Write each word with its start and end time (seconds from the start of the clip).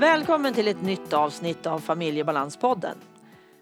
Välkommen 0.00 0.54
till 0.54 0.68
ett 0.68 0.82
nytt 0.82 1.12
avsnitt 1.12 1.66
av 1.66 1.78
Familjebalanspodden. 1.78 2.96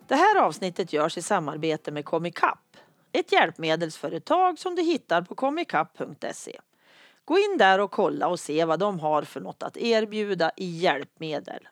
Det 0.08 0.14
här 0.14 0.40
avsnittet 0.40 0.92
görs 0.92 1.18
i 1.18 1.22
samarbete 1.22 1.92
med 1.92 2.04
Comicap, 2.04 2.76
ett 3.12 3.32
hjälpmedelsföretag 3.32 4.58
som 4.58 4.74
du 4.74 4.82
hittar 4.82 5.22
på 5.22 5.34
comicap.se. 5.34 6.60
Gå 7.24 7.38
in 7.38 7.58
där 7.58 7.78
och 7.78 7.90
kolla 7.90 8.28
och 8.28 8.40
se 8.40 8.64
vad 8.64 8.78
de 8.78 9.00
har 9.00 9.22
för 9.22 9.40
något 9.40 9.62
att 9.62 9.76
erbjuda 9.76 10.50
i 10.56 10.66
hjälpmedel. 10.66 11.68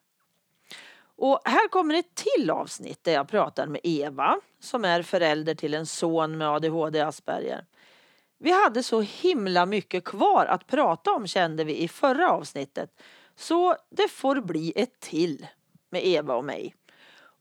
Och 1.16 1.40
här 1.44 1.68
kommer 1.68 1.94
ett 1.94 2.14
till 2.14 2.50
avsnitt 2.50 3.04
där 3.04 3.12
jag 3.12 3.28
pratar 3.28 3.66
med 3.66 3.80
Eva 3.84 4.40
som 4.60 4.84
är 4.84 5.02
förälder 5.02 5.54
till 5.54 5.74
en 5.74 5.86
son 5.86 6.38
med 6.38 6.48
ADHD 6.48 7.00
Asperger. 7.00 7.64
Vi 8.38 8.50
hade 8.64 8.82
så 8.82 9.00
himla 9.00 9.66
mycket 9.66 10.04
kvar 10.04 10.46
att 10.46 10.66
prata 10.66 11.12
om 11.12 11.26
kände 11.26 11.64
vi 11.64 11.76
i 11.76 11.88
förra 11.88 12.30
avsnittet. 12.30 12.90
Så 13.36 13.76
det 13.90 14.08
får 14.08 14.40
bli 14.40 14.72
ett 14.76 15.00
till 15.00 15.46
med 15.90 16.06
Eva 16.06 16.34
och 16.34 16.44
mig. 16.44 16.74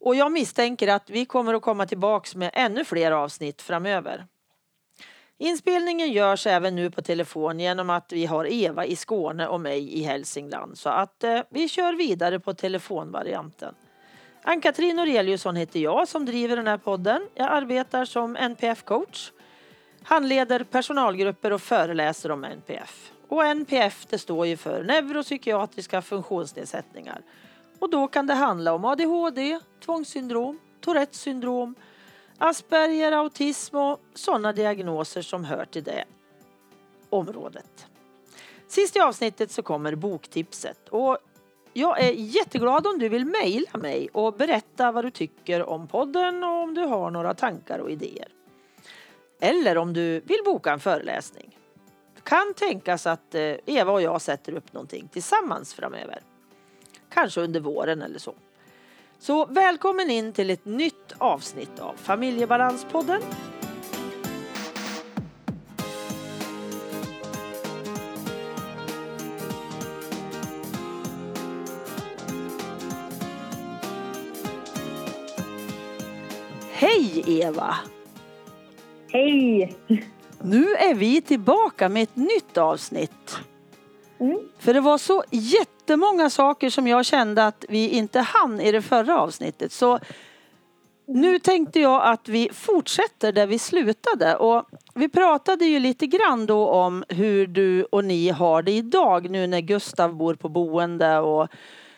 Och 0.00 0.14
jag 0.14 0.32
misstänker 0.32 0.88
att 0.88 1.10
vi 1.10 1.24
kommer 1.24 1.54
att 1.54 1.62
komma 1.62 1.86
tillbaks 1.86 2.34
med 2.34 2.50
ännu 2.54 2.84
fler 2.84 3.10
avsnitt 3.10 3.62
framöver. 3.62 4.26
Inspelningen 5.38 6.12
görs 6.12 6.46
även 6.46 6.76
nu 6.76 6.90
på 6.90 7.02
telefon 7.02 7.60
genom 7.60 7.90
att 7.90 8.12
vi 8.12 8.26
har 8.26 8.52
Eva 8.52 8.86
i 8.86 8.96
Skåne 8.96 9.46
och 9.46 9.60
mig 9.60 9.98
i 9.98 10.02
Hälsingland 10.02 10.78
så 10.78 10.88
att 10.88 11.24
eh, 11.24 11.40
vi 11.50 11.68
kör 11.68 11.92
vidare 11.92 12.40
på 12.40 12.54
telefonvarianten. 12.54 13.74
Ann-Katrin 14.42 14.96
Noreliusson 14.96 15.56
heter 15.56 15.80
jag 15.80 16.08
som 16.08 16.26
driver 16.26 16.56
den 16.56 16.66
här 16.66 16.78
podden. 16.78 17.28
Jag 17.34 17.52
arbetar 17.52 18.04
som 18.04 18.36
NPF-coach, 18.36 19.32
handleder 20.02 20.64
personalgrupper 20.64 21.52
och 21.52 21.62
föreläser 21.62 22.30
om 22.30 22.44
NPF. 22.44 23.13
Och 23.34 23.44
NPF 23.44 24.06
det 24.10 24.18
står 24.18 24.46
ju 24.46 24.56
för 24.56 24.82
neuropsykiatriska 24.82 26.02
funktionsnedsättningar. 26.02 27.22
Och 27.78 27.90
då 27.90 28.08
kan 28.08 28.26
det 28.26 28.34
handla 28.34 28.72
om 28.72 28.84
ADHD, 28.84 29.60
tvångssyndrom, 29.84 30.58
Tourettes 30.80 31.20
syndrom, 31.20 31.74
Asperger, 32.38 33.12
autism 33.12 33.76
och 33.76 34.00
sådana 34.14 34.52
diagnoser 34.52 35.22
som 35.22 35.44
hör 35.44 35.64
till 35.64 35.82
det 35.82 36.04
området. 37.10 37.86
Sist 38.68 38.96
i 38.96 39.00
avsnittet 39.00 39.50
så 39.50 39.62
kommer 39.62 39.94
boktipset 39.94 40.88
och 40.88 41.18
jag 41.72 42.00
är 42.00 42.12
jätteglad 42.12 42.86
om 42.86 42.98
du 42.98 43.08
vill 43.08 43.24
mejla 43.24 43.78
mig 43.78 44.08
och 44.12 44.34
berätta 44.34 44.92
vad 44.92 45.04
du 45.04 45.10
tycker 45.10 45.62
om 45.62 45.88
podden 45.88 46.44
och 46.44 46.62
om 46.62 46.74
du 46.74 46.80
har 46.80 47.10
några 47.10 47.34
tankar 47.34 47.78
och 47.78 47.90
idéer. 47.90 48.28
Eller 49.40 49.78
om 49.78 49.92
du 49.92 50.20
vill 50.20 50.40
boka 50.44 50.72
en 50.72 50.80
föreläsning. 50.80 51.58
Kan 52.24 52.54
tänkas 52.54 53.06
att 53.06 53.34
eh, 53.34 53.54
Eva 53.66 53.92
och 53.92 54.02
jag 54.02 54.20
sätter 54.20 54.52
upp 54.52 54.72
någonting 54.72 55.08
tillsammans 55.08 55.74
framöver. 55.74 56.22
Kanske 57.14 57.40
under 57.40 57.60
våren 57.60 58.02
eller 58.02 58.18
så. 58.18 58.34
Så 59.18 59.46
välkommen 59.46 60.10
in 60.10 60.32
till 60.32 60.50
ett 60.50 60.64
nytt 60.64 61.14
avsnitt 61.18 61.78
av 61.80 61.94
Familjebalanspodden. 61.96 63.20
Hej 76.72 77.22
Eva! 77.26 77.76
Hej! 79.08 79.76
Nu 80.42 80.74
är 80.74 80.94
vi 80.94 81.20
tillbaka 81.20 81.88
med 81.88 82.02
ett 82.02 82.16
nytt 82.16 82.58
avsnitt. 82.58 83.36
Mm. 84.20 84.38
För 84.58 84.74
det 84.74 84.80
var 84.80 84.98
så 84.98 85.24
jättemånga 85.30 86.30
saker 86.30 86.70
som 86.70 86.86
jag 86.86 87.06
kände 87.06 87.46
att 87.46 87.64
vi 87.68 87.88
inte 87.88 88.20
hann 88.20 88.60
i 88.60 88.72
det 88.72 88.82
förra 88.82 89.20
avsnittet. 89.20 89.72
Så 89.72 89.98
nu 91.06 91.38
tänkte 91.38 91.80
jag 91.80 92.02
att 92.02 92.28
vi 92.28 92.50
fortsätter 92.52 93.32
där 93.32 93.46
vi 93.46 93.58
slutade. 93.58 94.36
Och 94.36 94.64
vi 94.94 95.08
pratade 95.08 95.64
ju 95.64 95.78
lite 95.78 96.06
grann 96.06 96.46
då 96.46 96.68
om 96.68 97.04
hur 97.08 97.46
du 97.46 97.84
och 97.84 98.04
ni 98.04 98.28
har 98.28 98.62
det 98.62 98.72
idag 98.72 99.30
nu 99.30 99.46
när 99.46 99.60
Gustav 99.60 100.14
bor 100.14 100.34
på 100.34 100.48
boende 100.48 101.18
och 101.18 101.48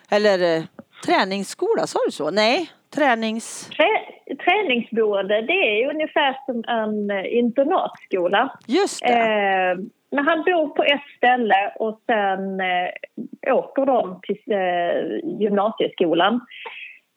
eller 0.08 0.56
eh, 0.56 0.64
träningsskola, 1.04 1.86
sa 1.86 1.98
du 2.06 2.12
så? 2.12 2.30
Nej, 2.30 2.70
tränings... 2.90 3.68
Trä, 3.76 4.15
träningsboende, 4.44 5.42
det 5.42 5.82
är 5.82 5.90
ungefär 5.90 6.36
som 6.46 6.64
en 6.68 7.10
eh, 7.10 7.36
internatskola. 7.36 8.52
Just. 8.66 9.02
Eh, 9.04 9.84
men 10.10 10.26
han 10.26 10.42
bor 10.42 10.68
på 10.68 10.82
ett 10.82 11.04
ställe 11.16 11.72
och 11.76 12.00
sen 12.06 12.60
eh, 12.60 13.54
åker 13.56 13.86
de 13.86 14.20
till 14.22 14.52
eh, 14.52 15.40
gymnasieskolan. 15.40 16.40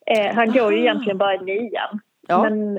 Eh, 0.06 0.34
han 0.34 0.52
går 0.52 0.72
ju 0.72 0.80
egentligen 0.80 1.18
bara 1.18 1.34
i 1.34 1.38
nian. 1.38 2.00
Ja. 2.28 2.42
Men 2.42 2.74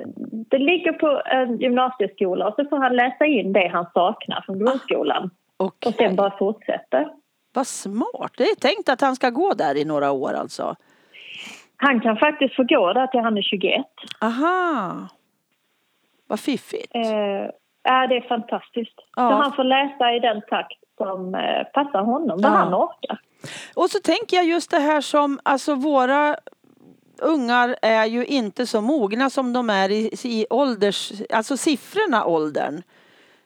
det 0.50 0.58
ligger 0.58 0.94
på 0.94 1.22
en 1.26 1.58
gymnasieskola 1.60 2.48
och 2.48 2.56
så 2.56 2.66
får 2.66 2.78
han 2.78 2.96
läsa 2.96 3.26
in 3.26 3.54
det 3.54 3.68
han 3.68 3.86
saknar 3.94 4.44
från 4.46 4.60
grundskolan. 4.60 5.30
Okej. 5.58 5.90
Och 5.90 5.96
sen 5.96 6.16
bara 6.16 6.38
fortsätta. 6.38 7.10
Vad 7.54 7.68
smart. 7.68 8.32
Det 8.38 8.44
är 8.44 8.56
tänkt 8.56 8.90
att 8.90 9.02
han 9.02 9.16
ska 9.16 9.30
gå 9.30 9.54
där 9.54 9.78
i 9.78 9.86
några 9.86 10.12
år 10.12 10.34
alltså. 10.34 10.76
Han 11.82 12.00
kan 12.02 12.18
faktiskt 12.18 12.56
få 12.56 12.64
gå 12.64 12.94
där 12.94 13.08
till 13.08 13.20
han 13.20 13.38
är 13.38 13.42
21. 13.42 13.86
Aha. 14.22 14.92
Vad 16.28 16.40
fiffigt. 16.40 16.96
Eh, 16.96 17.02
ja, 17.84 18.08
det 18.08 18.18
är 18.18 18.28
fantastiskt. 18.28 18.96
Ja. 19.16 19.30
Så 19.30 19.36
han 19.36 19.54
får 19.54 19.64
läsa 19.64 20.14
i 20.14 20.20
den 20.20 20.42
takt 20.50 20.78
som 20.98 21.36
eh, 21.36 21.64
passar 21.74 22.02
honom, 22.04 22.42
vad 22.42 22.52
Ja. 22.52 22.56
han 22.56 22.74
orkar. 22.74 23.20
Och 23.76 23.90
så 23.90 24.00
tänker 24.00 24.38
jag 24.38 24.46
just 24.46 24.72
det 24.72 24.80
här 24.80 25.02
som, 25.02 25.40
alltså 25.44 25.76
våra 25.76 26.36
ungar 27.22 27.76
är 27.82 28.06
ju 28.06 28.26
inte 28.26 28.66
så 28.66 28.82
mogna 28.82 29.30
som 29.30 29.54
de 29.54 29.70
är 29.70 29.90
i, 29.92 30.10
i 30.24 30.46
ålders, 30.50 31.12
alltså 31.34 31.58
siffrorna 31.58 32.26
åldern. 32.26 32.82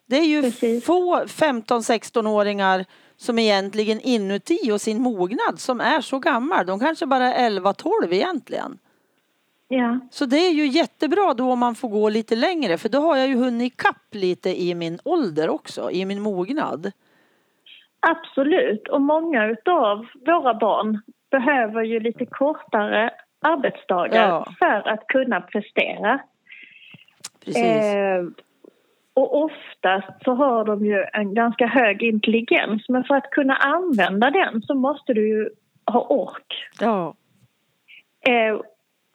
Det 0.05 0.15
är 0.17 0.25
ju 0.25 0.41
Precis. 0.41 0.85
få 0.85 1.19
15-16-åringar 1.25 2.85
som 3.17 3.39
egentligen 3.39 3.99
inuti 4.01 4.71
och 4.71 4.81
sin 4.81 5.01
mognad 5.01 5.59
som 5.59 5.81
är 5.81 6.01
så 6.01 6.19
gammal. 6.19 6.65
De 6.65 6.79
kanske 6.79 7.05
bara 7.05 7.33
är 7.33 7.49
11-12 7.49 8.13
egentligen. 8.13 8.77
Ja, 9.67 9.99
Så 10.11 10.25
det 10.25 10.37
är 10.37 10.51
ju 10.51 10.67
jättebra 10.67 11.33
då 11.33 11.51
om 11.51 11.59
man 11.59 11.75
får 11.75 11.89
gå 11.89 12.09
lite 12.09 12.35
längre 12.35 12.77
för 12.77 12.89
då 12.89 12.99
har 12.99 13.17
jag 13.17 13.27
ju 13.27 13.35
hunnit 13.35 13.73
ikapp 13.73 14.05
lite 14.11 14.61
i 14.61 14.75
min 14.75 14.99
ålder 15.03 15.49
också, 15.49 15.91
i 15.91 16.05
min 16.05 16.21
mognad. 16.21 16.91
absolut. 17.99 18.87
Och 18.87 19.01
många 19.01 19.45
utav 19.45 20.05
våra 20.25 20.53
barn 20.53 21.01
behöver 21.31 21.83
ju 21.83 21.99
lite 21.99 22.25
kortare 22.25 23.09
arbetsdagar 23.41 24.27
Ja. 24.29 24.45
för 24.59 24.87
att 24.89 25.07
kunna 25.07 25.41
prestera. 25.41 26.19
Precis. 27.45 27.65
Eh, 27.65 28.23
och 29.15 29.43
oftast 29.43 30.23
så 30.23 30.33
har 30.33 30.65
de 30.65 30.85
ju 30.85 31.05
en 31.13 31.33
ganska 31.33 31.67
hög 31.67 32.03
intelligens 32.03 32.89
men 32.89 33.03
för 33.03 33.15
att 33.15 33.29
kunna 33.29 33.55
använda 33.55 34.31
den 34.31 34.61
så 34.61 34.75
måste 34.75 35.13
du 35.13 35.27
ju 35.27 35.49
ha 35.91 36.01
ork. 36.09 36.53
Ja. 36.79 37.15
Eh, 38.27 38.59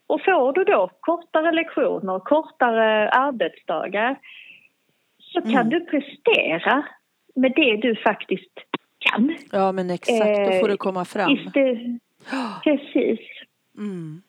och 0.07 0.21
får 0.25 0.53
du 0.53 0.65
då 0.65 0.91
kortare 1.01 1.53
lektioner, 1.53 2.19
kortare 2.19 3.11
arbetsdagar 3.11 4.17
så 5.19 5.41
kan 5.43 5.51
Mm. 5.53 5.69
du 5.69 5.81
prestera 5.81 6.85
med 7.35 7.53
det 7.57 7.77
du 7.77 7.97
faktiskt 7.97 8.53
kan. 8.99 9.37
ja, 9.53 9.73
men 9.73 9.91
exakt. 9.91 10.47
Då 10.53 10.53
får 10.61 10.69
det 10.69 10.77
komma 10.77 11.05
fram. 11.05 11.31
Iste- 11.31 11.99
precis. 12.65 13.21
Mm. 13.79 14.23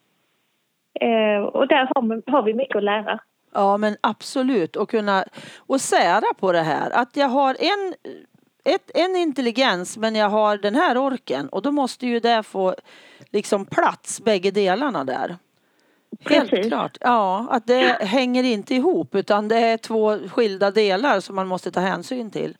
Eh, 1.00 1.42
och 1.44 1.68
där 1.68 1.90
har, 1.96 2.32
har 2.32 2.44
vi 2.44 2.54
mycket 2.54 2.76
att 2.76 2.84
lära. 2.84 3.20
Ja 3.54 3.78
men 3.78 3.98
absolut 4.02 4.76
och 4.76 4.90
kunna 4.90 5.26
och 5.58 5.82
sära 5.82 6.34
på 6.40 6.52
det 6.52 6.62
här 6.62 6.92
att 6.92 7.18
jag 7.18 7.28
har 7.28 7.58
en, 7.60 7.94
ett, 8.64 8.92
en 8.94 9.16
intelligens 9.16 9.98
men 9.98 10.16
jag 10.16 10.30
har 10.30 10.58
den 10.58 10.76
här 10.76 10.98
orken 10.98 11.50
och 11.50 11.62
då 11.62 11.72
måste 11.72 12.08
ju 12.08 12.20
det 12.20 12.44
få 12.44 12.76
liksom 13.32 13.66
plats 13.66 14.22
bägge 14.22 14.52
delarna 14.52 15.04
där. 15.04 15.38
Helt 16.20 16.50
Precis. 16.50 16.68
klart. 16.68 16.98
Ja, 17.02 17.48
att 17.50 17.68
det 17.68 17.98
hänger 18.02 18.44
inte 18.44 18.76
ihop 18.76 19.16
utan 19.16 19.48
det 19.48 19.58
är 19.58 19.78
två 19.78 20.18
skilda 20.30 20.72
delar 20.72 21.20
som 21.20 21.36
man 21.36 21.48
måste 21.48 21.72
ta 21.72 21.80
hänsyn 21.80 22.32
till. 22.32 22.58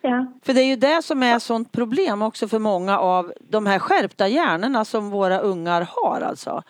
Ja, 0.00 0.26
För 0.42 0.54
det 0.54 0.60
är 0.60 0.66
ju 0.66 0.76
det 0.76 1.02
som 1.02 1.22
är 1.22 1.38
sånt 1.38 1.72
problem 1.72 2.22
också 2.22 2.48
för 2.48 2.58
många 2.58 2.98
av 2.98 3.32
de 3.40 3.66
här 3.66 3.78
skärpta 3.78 4.28
hjärnorna 4.28 4.84
som 4.84 5.10
våra 5.10 5.38
ungar 5.38 5.88
har 5.90 6.20
alltså. 6.20 6.62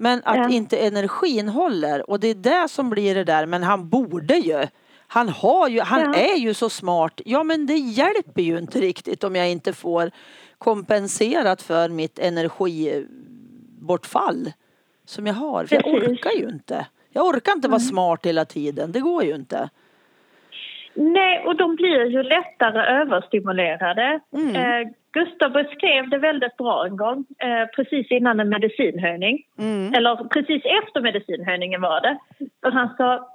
Men 0.00 0.22
att 0.24 0.36
Ja. 0.36 0.48
inte 0.50 0.78
energin 0.78 1.48
håller 1.48 2.10
och 2.10 2.20
det 2.20 2.28
är 2.28 2.34
det 2.34 2.68
som 2.68 2.90
blir 2.90 3.14
det 3.14 3.24
där. 3.24 3.46
Men 3.46 3.62
han 3.62 3.88
borde 3.88 4.34
ju. 4.36 4.66
Han 5.06 5.28
har 5.28 5.68
ju, 5.68 5.80
han 5.80 6.00
Ja. 6.00 6.14
är 6.14 6.36
ju 6.36 6.54
så 6.54 6.70
smart. 6.70 7.20
Ja 7.24 7.42
men 7.44 7.66
det 7.66 7.74
hjälper 7.78 8.42
ju 8.42 8.58
inte 8.58 8.80
riktigt 8.80 9.24
om 9.24 9.36
jag 9.36 9.50
inte 9.50 9.72
får 9.72 10.10
kompenserat 10.58 11.62
för 11.62 11.88
mitt 11.88 12.18
energibortfall 12.18 14.52
som 15.04 15.26
jag 15.26 15.34
har. 15.34 15.64
För 15.66 15.76
jag 15.76 15.86
orkar 15.86 16.30
ju 16.30 16.48
inte. 16.48 16.86
Jag 17.10 17.26
orkar 17.26 17.52
inte 17.52 17.68
vara 17.68 17.80
smart 17.80 18.26
hela 18.26 18.44
tiden. 18.44 18.92
Det 18.92 19.00
går 19.00 19.24
ju 19.24 19.34
inte. 19.34 19.68
Nej, 20.94 21.44
och 21.46 21.56
de 21.56 21.76
blir 21.76 22.04
ju 22.06 22.22
lättare 22.22 23.00
överstimulerade. 23.00 24.20
Mm. 24.32 24.56
Eh, 24.56 24.88
Gustav 25.12 25.52
beskrev 25.52 26.10
det 26.10 26.18
väldigt 26.18 26.56
bra 26.56 26.86
en 26.86 26.96
gång, 26.96 27.24
eh, 27.38 27.66
precis 27.76 28.10
innan 28.10 28.40
en 28.40 28.48
medicinhöjning. 28.48 29.42
Mm. 29.58 29.94
Eller 29.94 30.16
precis 30.16 30.62
efter 30.64 31.00
medicinhöjningen 31.00 31.80
var 31.80 32.00
det. 32.00 32.18
Och 32.66 32.72
han 32.72 32.96
sa, 32.96 33.28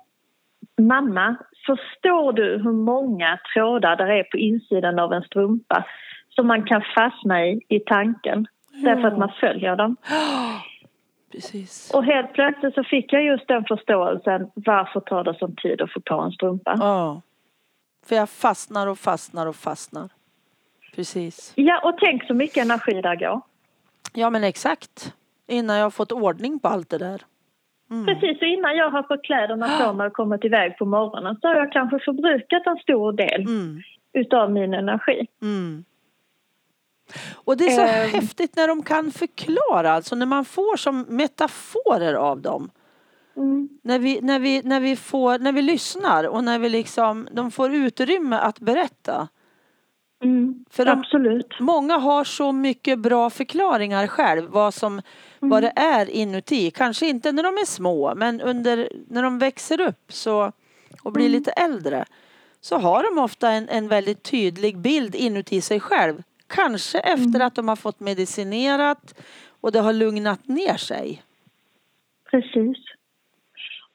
mamma, 0.82 1.36
förstår 1.66 2.34
du 2.34 2.58
hur 2.64 2.72
många 2.72 3.40
trådar 3.54 3.96
det 3.96 4.20
är 4.20 4.24
på 4.24 4.38
insidan 4.38 5.00
av 5.00 5.14
en 5.14 5.24
strumpa 5.24 5.86
som 6.30 6.48
man 6.48 6.64
kan 6.66 6.84
fastna 6.96 7.46
i, 7.46 7.62
i 7.68 7.80
tanken? 7.80 8.48
Därför 8.72 9.08
att 9.08 9.18
man 9.18 9.32
följer 9.40 9.76
dem. 9.76 9.96
Precis. 11.32 11.92
Och 11.94 12.06
helt 12.06 12.34
plötsligt 12.34 12.74
så 12.74 12.84
fick 12.84 13.14
jag 13.14 13.24
just 13.24 13.48
den 13.48 13.66
förståelsen, 13.66 14.52
varför 14.56 15.00
tar 15.00 15.24
det 15.24 15.38
sån 15.40 15.56
tid 15.56 15.82
att 15.82 15.94
få 15.94 16.02
på 16.02 16.22
en 16.22 16.32
strumpa? 16.32 16.76
Ja. 16.80 17.22
För 18.06 18.16
jag 18.16 18.30
fastnar 18.30 18.88
och 18.88 18.98
fastnar 18.98 19.48
och 19.48 19.56
fastnar. 19.56 20.10
Precis. 20.96 21.54
Ja, 21.56 21.82
och 21.84 21.98
tänk 22.00 22.24
så 22.28 22.34
mycket 22.34 22.66
energi 22.66 23.02
där 23.02 23.16
går. 23.16 23.42
Ja 24.14 24.30
men 24.30 24.44
exakt. 24.44 25.14
Innan 25.48 25.78
jag 25.78 25.86
har 25.86 25.90
fått 25.92 26.12
ordning 26.12 26.60
på 26.60 26.68
allt 26.68 26.90
det 26.90 26.98
där. 26.98 27.22
Mm. 27.92 28.06
Precis, 28.06 28.42
och 28.42 28.48
innan 28.48 28.76
jag 28.76 28.90
har 28.90 29.04
fått 29.04 29.24
kläderna 29.24 29.80
på 29.80 29.94
mig 29.94 30.08
och 30.08 30.14
kommit 30.14 30.46
iväg 30.46 30.78
på 30.78 30.86
morgonen 30.86 31.38
så 31.42 31.48
har 31.48 31.56
jag 31.56 31.72
kanske 31.72 32.00
förbrukat 32.00 32.68
en 32.68 32.78
stor 32.78 33.12
del 33.14 33.42
Mm. 33.42 33.82
utav 34.14 34.52
min 34.52 34.74
energi. 34.74 35.28
Mm. 35.42 35.84
Och 37.34 37.58
det 37.58 37.66
är 37.66 37.70
så 37.76 37.82
Ehm. 37.82 38.10
häftigt 38.10 38.56
när 38.56 38.68
de 38.68 38.84
kan 38.84 39.12
förklara, 39.12 39.92
alltså 39.92 40.16
när 40.16 40.26
man 40.26 40.46
får 40.46 40.78
som 40.78 41.02
metaforer 41.02 42.14
av 42.14 42.42
dem. 42.42 42.70
Mm. 43.38 43.70
När 43.82 44.00
vi, 44.00 44.22
när 44.22 44.40
vi, 44.40 44.62
när 44.64 44.80
vi, 44.80 44.96
får, 44.96 45.40
när 45.40 45.52
vi 45.52 45.62
lyssnar 45.62 46.24
och 46.28 46.44
när 46.44 46.60
vi 46.60 46.70
liksom, 46.70 47.28
de 47.32 47.52
får 47.52 47.74
utrymme 47.74 48.36
att 48.36 48.60
berätta. 48.60 49.28
Mm. 50.24 50.66
För 50.70 50.86
de- 50.86 50.92
Absolut. 50.92 51.60
Många 51.60 51.98
har 51.98 52.24
så 52.24 52.52
mycket 52.52 53.00
bra 53.00 53.30
förklaringar 53.30 54.08
själv 54.08 54.50
vad, 54.50 54.74
som, 54.74 55.02
vad 55.40 55.64
det 55.64 55.74
är 55.76 56.10
inuti. 56.10 56.72
Kanske 56.72 57.06
inte 57.08 57.32
när 57.32 57.44
de 57.44 57.54
är 57.54 57.66
små 57.66 58.16
men 58.16 58.42
under, 58.42 58.90
när 59.08 59.24
de 59.24 59.40
växer 59.40 59.82
upp 59.82 60.12
så, 60.12 60.52
och 61.04 61.12
blir 61.14 61.30
lite 61.30 61.52
äldre 61.52 62.06
så 62.62 62.78
har 62.78 63.16
de 63.16 63.22
ofta 63.22 63.50
en, 63.50 63.70
en 63.70 63.88
väldigt 63.88 64.24
tydlig 64.24 64.78
bild 64.78 65.16
inuti 65.16 65.62
sig 65.62 65.80
själv. 65.80 66.24
Kanske 66.48 67.00
efter 67.00 67.40
att 67.40 67.56
de 67.56 67.68
har 67.68 67.76
fått 67.76 68.00
medicinerat 68.00 69.24
och 69.62 69.72
det 69.72 69.80
har 69.80 69.94
lugnat 69.94 70.48
ner 70.48 70.78
sig. 70.78 71.22
Precis. 72.32 72.78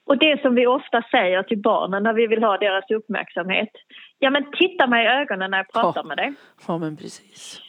Och 0.05 0.19
det 0.19 0.43
som 0.43 0.55
vi 0.55 0.67
ofta 0.67 1.03
säger 1.11 1.43
till 1.43 1.59
barnen 1.63 2.03
när 2.03 2.13
vi 2.13 2.27
vill 2.27 2.43
ha 2.43 2.59
deras 2.59 2.91
uppmärksamhet. 2.91 3.71
Ja 4.19 4.31
men 4.31 4.45
titta 4.59 4.87
mig 4.87 5.05
i 5.05 5.09
ögonen 5.09 5.51
när 5.51 5.59
jag 5.59 5.69
pratar 5.73 6.01
Ja. 6.01 6.07
med 6.09 6.17
dig. 6.17 6.33
Ja 6.67 6.79
men 6.79 6.97
precis. 6.97 7.61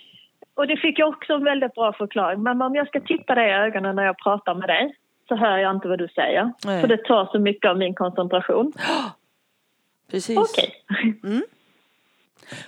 Och 0.55 0.67
det 0.67 0.77
fick 0.77 0.99
jag 0.99 1.09
också 1.09 1.33
en 1.33 1.43
väldigt 1.43 1.73
bra 1.73 1.93
förklaring. 1.93 2.43
Mamma 2.43 2.65
om 2.65 2.75
jag 2.75 2.87
ska 2.87 2.99
titta 3.01 3.35
dig 3.35 3.49
i 3.49 3.53
ögonen 3.53 3.95
när 3.95 4.03
jag 4.05 4.17
pratar 4.17 4.55
med 4.55 4.69
dig 4.69 4.95
så 5.27 5.35
hör 5.35 5.57
jag 5.57 5.75
inte 5.75 5.87
vad 5.87 5.99
du 5.99 6.07
säger. 6.07 6.53
Nej. 6.65 6.81
För 6.81 6.87
det 6.87 6.97
tar 6.97 7.25
så 7.31 7.39
mycket 7.39 7.69
av 7.69 7.77
min 7.77 7.95
koncentration. 7.95 8.73
Precis. 10.11 10.37
Okej. 10.37 10.83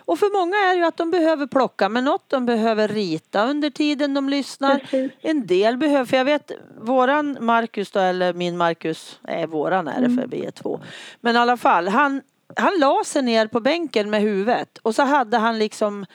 Och 0.06 0.19
för 0.19 0.39
många 0.39 0.56
är 0.56 0.74
det 0.75 0.80
ju 0.80 0.86
att 0.86 0.98
de 0.98 1.12
behöver 1.12 1.48
plocka 1.48 1.89
med 1.89 2.04
något, 2.04 2.30
de 2.30 2.45
behöver 2.45 2.88
rita 2.88 3.45
under 3.45 3.69
tiden 3.69 4.13
de 4.13 4.30
lyssnar. 4.30 4.77
Precis. 4.80 5.12
En 5.22 5.48
del 5.48 5.77
behöver, 5.77 6.06
för 6.06 6.18
jag 6.18 6.25
vet 6.25 6.51
våran 6.81 7.38
Marcus 7.39 7.92
då, 7.92 8.00
eller 8.00 8.34
min 8.34 8.57
Marcus, 8.57 9.19
nej 9.22 9.48
våran 9.48 9.88
är 9.88 10.01
det 10.01 10.10
för 10.22 10.27
vi 10.27 10.45
är 10.45 10.51
två. 10.51 10.80
Men 11.22 11.36
i 11.36 11.39
alla 11.39 11.57
fall, 11.57 11.88
han, 11.88 12.22
han 12.56 12.80
la 12.80 13.03
sig 13.06 13.21
ner 13.21 13.48
på 13.48 13.59
bänken 13.59 14.09
med 14.09 14.21
huvudet 14.21 14.77
och 14.77 14.95
så 14.95 15.03
hade 15.03 15.38
han 15.38 15.59
liksom 15.59 16.06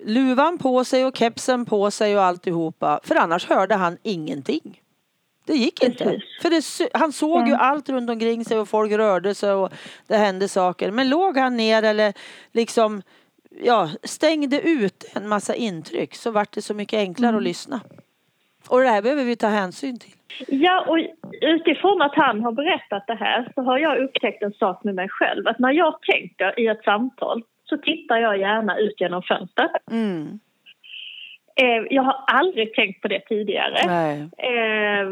luvan 0.00 0.58
på 0.58 0.84
sig 0.84 1.04
och 1.04 1.16
kepsen 1.16 1.64
på 1.64 1.90
sig 1.90 2.16
och 2.16 2.24
alltihopa. 2.24 3.00
För 3.02 3.14
annars 3.14 3.46
hörde 3.46 3.74
han 3.74 3.98
ingenting. 4.02 4.80
Det 5.46 5.54
gick 5.54 5.82
inte. 5.84 6.04
Precis. 6.04 6.22
För 6.42 6.50
det, 6.84 6.90
han 6.98 7.12
såg 7.12 7.40
ju 7.40 7.52
Nej. 7.52 7.60
allt 7.60 7.88
runt 7.88 8.10
omkring 8.10 8.44
sig 8.44 8.58
och 8.58 8.68
folk 8.68 8.92
rörde 8.92 9.34
sig 9.34 9.52
och 9.52 9.72
det 10.06 10.16
hände 10.16 10.48
saker. 10.48 10.90
Men 10.90 11.08
låg 11.08 11.36
han 11.36 11.56
ner 11.56 11.82
eller 11.82 12.14
liksom 12.52 13.02
ja, 13.62 13.90
stängde 14.02 14.60
ut 14.60 15.04
en 15.12 15.28
massa 15.28 15.54
intryck 15.54 16.14
så 16.14 16.30
vart 16.30 16.52
det 16.52 16.62
så 16.62 16.74
mycket 16.74 16.98
enklare 16.98 17.36
att 17.36 17.42
lyssna. 17.42 17.80
Och 18.70 18.80
det 18.80 18.88
här 18.88 19.02
behöver 19.02 19.24
vi 19.24 19.36
ta 19.36 19.46
hänsyn 19.46 19.98
till. 19.98 20.12
Ja, 20.48 20.84
och 20.88 20.98
utifrån 21.40 22.02
att 22.02 22.14
han 22.14 22.40
har 22.40 22.52
berättat 22.52 23.06
det 23.06 23.14
här 23.14 23.48
så 23.54 23.62
har 23.62 23.78
jag 23.78 23.98
upptäckt 23.98 24.42
en 24.42 24.52
sak 24.52 24.84
med 24.84 24.94
mig 24.94 25.08
själv. 25.08 25.48
Att 25.48 25.58
när 25.58 25.72
jag 25.72 26.02
tänker 26.02 26.60
i 26.60 26.66
ett 26.66 26.84
samtal 26.84 27.42
så 27.64 27.76
tittar 27.76 28.16
jag 28.16 28.38
gärna 28.38 28.78
ut 28.78 29.00
genom 29.00 29.22
fönstret. 29.22 29.70
Mm. 29.90 30.38
Eh, 31.56 31.86
jag 31.90 32.02
har 32.02 32.24
aldrig 32.26 32.74
tänkt 32.74 33.02
på 33.02 33.08
det 33.08 33.20
tidigare. 33.20 33.78
Eh, 34.38 35.10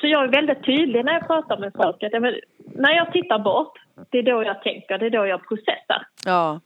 så 0.00 0.06
jag 0.06 0.24
är 0.24 0.28
väldigt 0.28 0.64
tydlig 0.64 1.04
när 1.04 1.12
jag 1.12 1.26
pratar 1.26 1.58
med 1.58 1.72
folk. 1.76 2.02
Att 2.02 2.22
men, 2.22 2.34
när 2.74 2.92
jag 2.96 3.12
tittar 3.12 3.38
bort, 3.38 3.78
det 4.10 4.18
är 4.18 4.22
då 4.22 4.42
jag 4.44 4.62
tänker, 4.62 4.98
det 4.98 5.06
är 5.06 5.10
då 5.10 5.26
jag 5.26 5.48
processar. 5.48 6.06
Ja. 6.24 6.60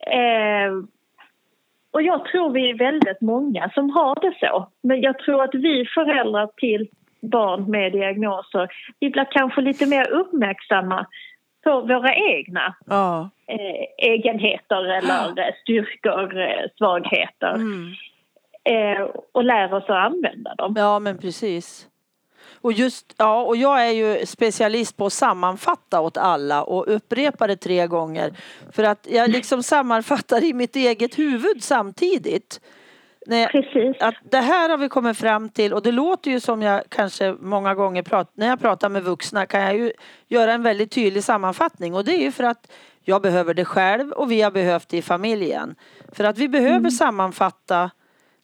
Eh, 0.00 0.72
och 1.96 2.02
jag 2.02 2.24
tror 2.24 2.50
vi 2.50 2.70
är 2.70 2.78
väldigt 2.78 3.20
många 3.20 3.70
som 3.74 3.90
har 3.90 4.14
det 4.20 4.34
så. 4.40 4.68
Men 4.82 5.00
jag 5.00 5.18
tror 5.18 5.42
att 5.42 5.54
vi 5.54 5.84
föräldrar 5.94 6.50
till 6.56 6.88
barn 7.22 7.70
med 7.70 7.92
diagnoser, 7.92 8.68
vi 9.00 9.10
blir 9.10 9.26
kanske 9.30 9.60
lite 9.60 9.86
mer 9.86 10.10
uppmärksamma 10.10 11.06
på 11.64 11.80
våra 11.80 12.14
egna 12.14 12.74
Ja. 12.86 13.30
eh, 13.48 14.08
egenheter 14.12 14.84
eller 14.84 15.38
eh, 15.48 15.54
styrkor, 15.62 16.40
eh, 16.40 16.64
svagheter. 16.78 17.54
Mm. 17.54 17.92
Eh, 18.64 19.02
och 19.32 19.44
lär 19.44 19.74
oss 19.74 19.84
att 19.84 20.12
använda 20.12 20.54
dem. 20.54 20.74
Ja 20.76 20.98
men 20.98 21.18
precis. 21.18 21.88
Och 22.66 22.72
just, 22.72 23.14
ja 23.16 23.42
och 23.42 23.56
jag 23.56 23.86
är 23.86 23.90
ju 23.90 24.26
specialist 24.26 24.96
på 24.96 25.06
att 25.06 25.12
sammanfatta 25.12 26.00
åt 26.00 26.16
alla 26.16 26.62
och 26.62 26.94
upprepa 26.96 27.46
det 27.46 27.56
tre 27.56 27.86
gånger. 27.86 28.32
För 28.72 28.82
att 28.82 29.06
jag 29.10 29.30
liksom 29.30 29.62
sammanfattar 29.62 30.44
i 30.44 30.52
mitt 30.52 30.76
eget 30.76 31.18
huvud 31.18 31.62
samtidigt. 31.62 32.60
Jag, 33.26 33.50
Precis. 33.50 33.96
att 34.00 34.14
det 34.30 34.40
här 34.40 34.68
har 34.68 34.78
vi 34.78 34.88
kommit 34.88 35.18
fram 35.18 35.48
till 35.48 35.72
och 35.72 35.82
det 35.82 35.92
låter 35.92 36.30
ju 36.30 36.40
som 36.40 36.62
jag 36.62 36.82
kanske 36.88 37.36
många 37.40 37.74
gånger 37.74 38.02
pratar, 38.02 38.32
när 38.34 38.46
jag 38.46 38.60
pratar 38.60 38.88
med 38.88 39.02
vuxna 39.02 39.46
kan 39.46 39.60
jag 39.60 39.76
ju 39.76 39.92
göra 40.28 40.52
en 40.52 40.62
väldigt 40.62 40.90
tydlig 40.90 41.24
sammanfattning 41.24 41.94
och 41.94 42.04
det 42.04 42.12
är 42.12 42.22
ju 42.22 42.32
för 42.32 42.44
att 42.44 42.72
jag 43.02 43.22
behöver 43.22 43.54
det 43.54 43.64
själv 43.64 44.12
och 44.12 44.30
vi 44.30 44.42
har 44.42 44.50
behövt 44.50 44.88
det 44.88 44.96
i 44.96 45.02
familjen. 45.02 45.74
För 46.12 46.24
att 46.24 46.38
vi 46.38 46.48
behöver 46.48 46.90
sammanfatta 46.90 47.90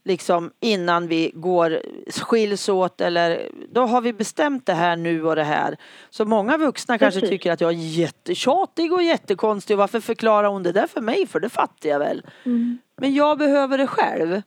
liksom 0.05 0.51
innan 0.61 1.09
vi 1.09 1.31
går 1.35 1.79
skiljs 2.23 2.69
åt 2.69 3.01
eller 3.01 3.41
då 3.73 3.81
har 3.81 4.01
vi 4.01 4.13
bestämt 4.13 4.67
det 4.67 4.73
här 4.73 4.97
nu 4.97 5.25
och 5.25 5.37
det 5.37 5.45
här. 5.45 5.77
Så 6.11 6.25
många 6.25 6.57
vuxna 6.57 6.99
kanske 6.99 7.21
Precis. 7.21 7.31
tycker 7.31 7.53
att 7.53 7.61
jag 7.61 7.71
är 7.71 8.01
jättetjatig 8.01 8.93
och 8.93 9.03
jättekonstig 9.03 9.75
och 9.75 9.79
varför 9.79 10.01
förklarar 10.01 10.49
hon 10.49 10.63
det 10.63 10.73
där 10.73 10.87
för 10.87 11.01
mig 11.01 11.27
för 11.27 11.41
det 11.41 11.49
fattar 11.49 11.89
jag 11.89 11.99
väl. 11.99 12.23
Mm. 12.47 12.79
Men 13.01 13.15
jag 13.15 13.39
behöver 13.39 13.79
det 13.79 13.87
själv. 13.87 14.43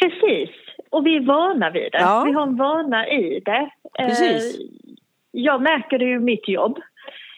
Precis. 0.00 0.50
Och 0.90 1.06
vi 1.06 1.16
är 1.16 1.26
vana 1.26 1.70
vid 1.70 1.92
det. 1.92 1.98
Ja. 1.98 2.24
Vi 2.26 2.32
har 2.32 2.42
en 2.42 2.56
vana 2.56 3.08
i 3.08 3.40
det. 3.44 3.70
Eh, 3.98 4.06
Precis. 4.06 4.58
Jag 5.30 5.62
märker 5.62 5.98
det 5.98 6.04
ju 6.04 6.16
i 6.16 6.20
mitt 6.20 6.48
jobb. 6.48 6.78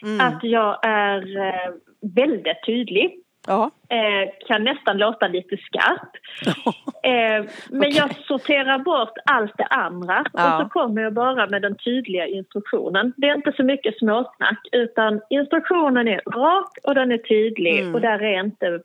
Mm. 0.03 0.27
Att 0.27 0.43
jag 0.43 0.85
är 0.85 1.37
eh, 1.37 1.73
väldigt 2.15 2.65
tydlig. 2.65 3.23
Ja. 3.47 3.71
Eh, 3.89 4.29
kan 4.47 4.63
nästan 4.63 4.97
låta 4.97 5.27
lite 5.27 5.57
skarp. 5.57 6.09
Eh, 7.03 7.45
men 7.69 7.79
Okej. 7.79 7.97
jag 7.97 8.15
sorterar 8.15 8.79
bort 8.79 9.13
allt 9.25 9.57
det 9.57 9.65
andra 9.65 10.25
Ja. 10.33 10.55
och 10.57 10.63
så 10.63 10.69
kommer 10.69 11.01
jag 11.01 11.13
bara 11.13 11.47
med 11.47 11.61
den 11.61 11.75
tydliga 11.77 12.27
instruktionen. 12.27 13.13
Det 13.17 13.27
är 13.29 13.35
inte 13.35 13.51
så 13.51 13.63
mycket 13.63 13.97
småsnack 13.97 14.59
utan 14.71 15.21
instruktionen 15.29 16.07
är 16.07 16.21
rak 16.31 16.77
och 16.83 16.95
den 16.95 17.11
är 17.11 17.17
tydlig 17.17 17.79
Mm. 17.79 17.95
och 17.95 18.01
där 18.01 18.23
är 18.23 18.39
inte, 18.39 18.79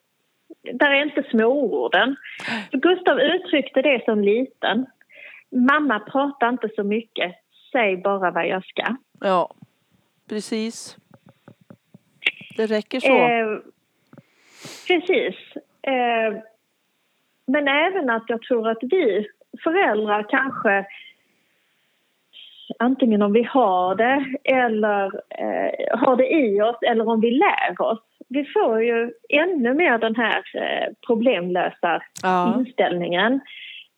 där 0.72 0.90
är 0.90 1.02
inte 1.02 1.22
småorden. 1.30 2.16
Gustav 2.72 3.20
uttryckte 3.20 3.82
det 3.82 4.04
som 4.04 4.20
liten. 4.20 4.86
Mamma 5.50 6.00
pratar 6.00 6.48
inte 6.48 6.68
så 6.76 6.82
mycket, 6.82 7.34
säg 7.72 7.96
bara 7.96 8.30
vad 8.30 8.46
jag 8.48 8.64
ska. 8.64 8.96
Ja. 9.20 9.54
Precis. 10.28 10.96
Det 12.56 12.66
räcker 12.66 13.00
så. 13.00 13.08
Eh, 13.18 13.58
precis. 14.86 15.34
Eh, 15.82 16.38
men 17.46 17.68
även 17.68 18.10
att 18.10 18.24
jag 18.28 18.42
tror 18.42 18.68
att 18.68 18.78
vi 18.82 19.26
föräldrar 19.64 20.26
kanske 20.28 20.86
antingen 22.78 23.22
om 23.22 23.32
vi 23.32 23.42
har 23.42 23.94
det 23.94 24.24
eller 24.44 25.04
eh, 25.38 25.98
har 25.98 26.16
det 26.16 26.32
i 26.32 26.62
oss 26.62 26.76
eller 26.82 27.08
om 27.08 27.20
vi 27.20 27.30
lär 27.30 27.80
oss. 27.82 27.98
Vi 28.28 28.44
får 28.44 28.82
ju 28.82 29.12
ännu 29.28 29.74
mer 29.74 29.98
den 29.98 30.16
här 30.16 30.42
eh, 30.54 30.92
problemlösa 31.06 32.02
Ja. 32.22 32.54
inställningen. 32.58 33.40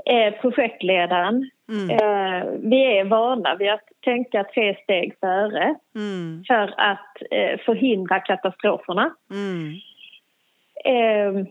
Eh, 0.07 0.35
projektledaren. 0.41 1.51
Mm. 1.69 1.91
Eh, 1.91 2.45
vi 2.71 2.99
är 2.99 3.05
vana 3.05 3.55
vid 3.55 3.71
att 3.71 3.85
tänka 4.05 4.45
tre 4.45 4.77
steg 4.83 5.17
före 5.21 5.75
Mm. 5.95 6.45
för 6.49 6.75
att 6.77 7.17
förhindra 7.65 8.21
katastroferna. 8.21 9.15
Mm. 9.31 9.73
Eh, 10.85 11.47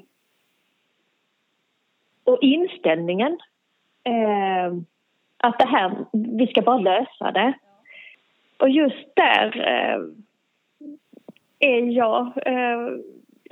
och 2.24 2.40
inställningen. 2.42 3.40
Eh, 4.04 4.74
att 5.38 5.60
det 5.60 5.68
här, 5.68 6.06
vi 6.12 6.48
ska 6.48 6.62
bara 6.62 6.78
lösa 6.78 7.32
det. 7.32 7.54
Och 8.60 8.70
just 8.70 9.16
där 9.16 9.58
eh, 9.58 10.00
är 11.60 11.82
jag... 11.98 12.32
Eh, 12.46 12.90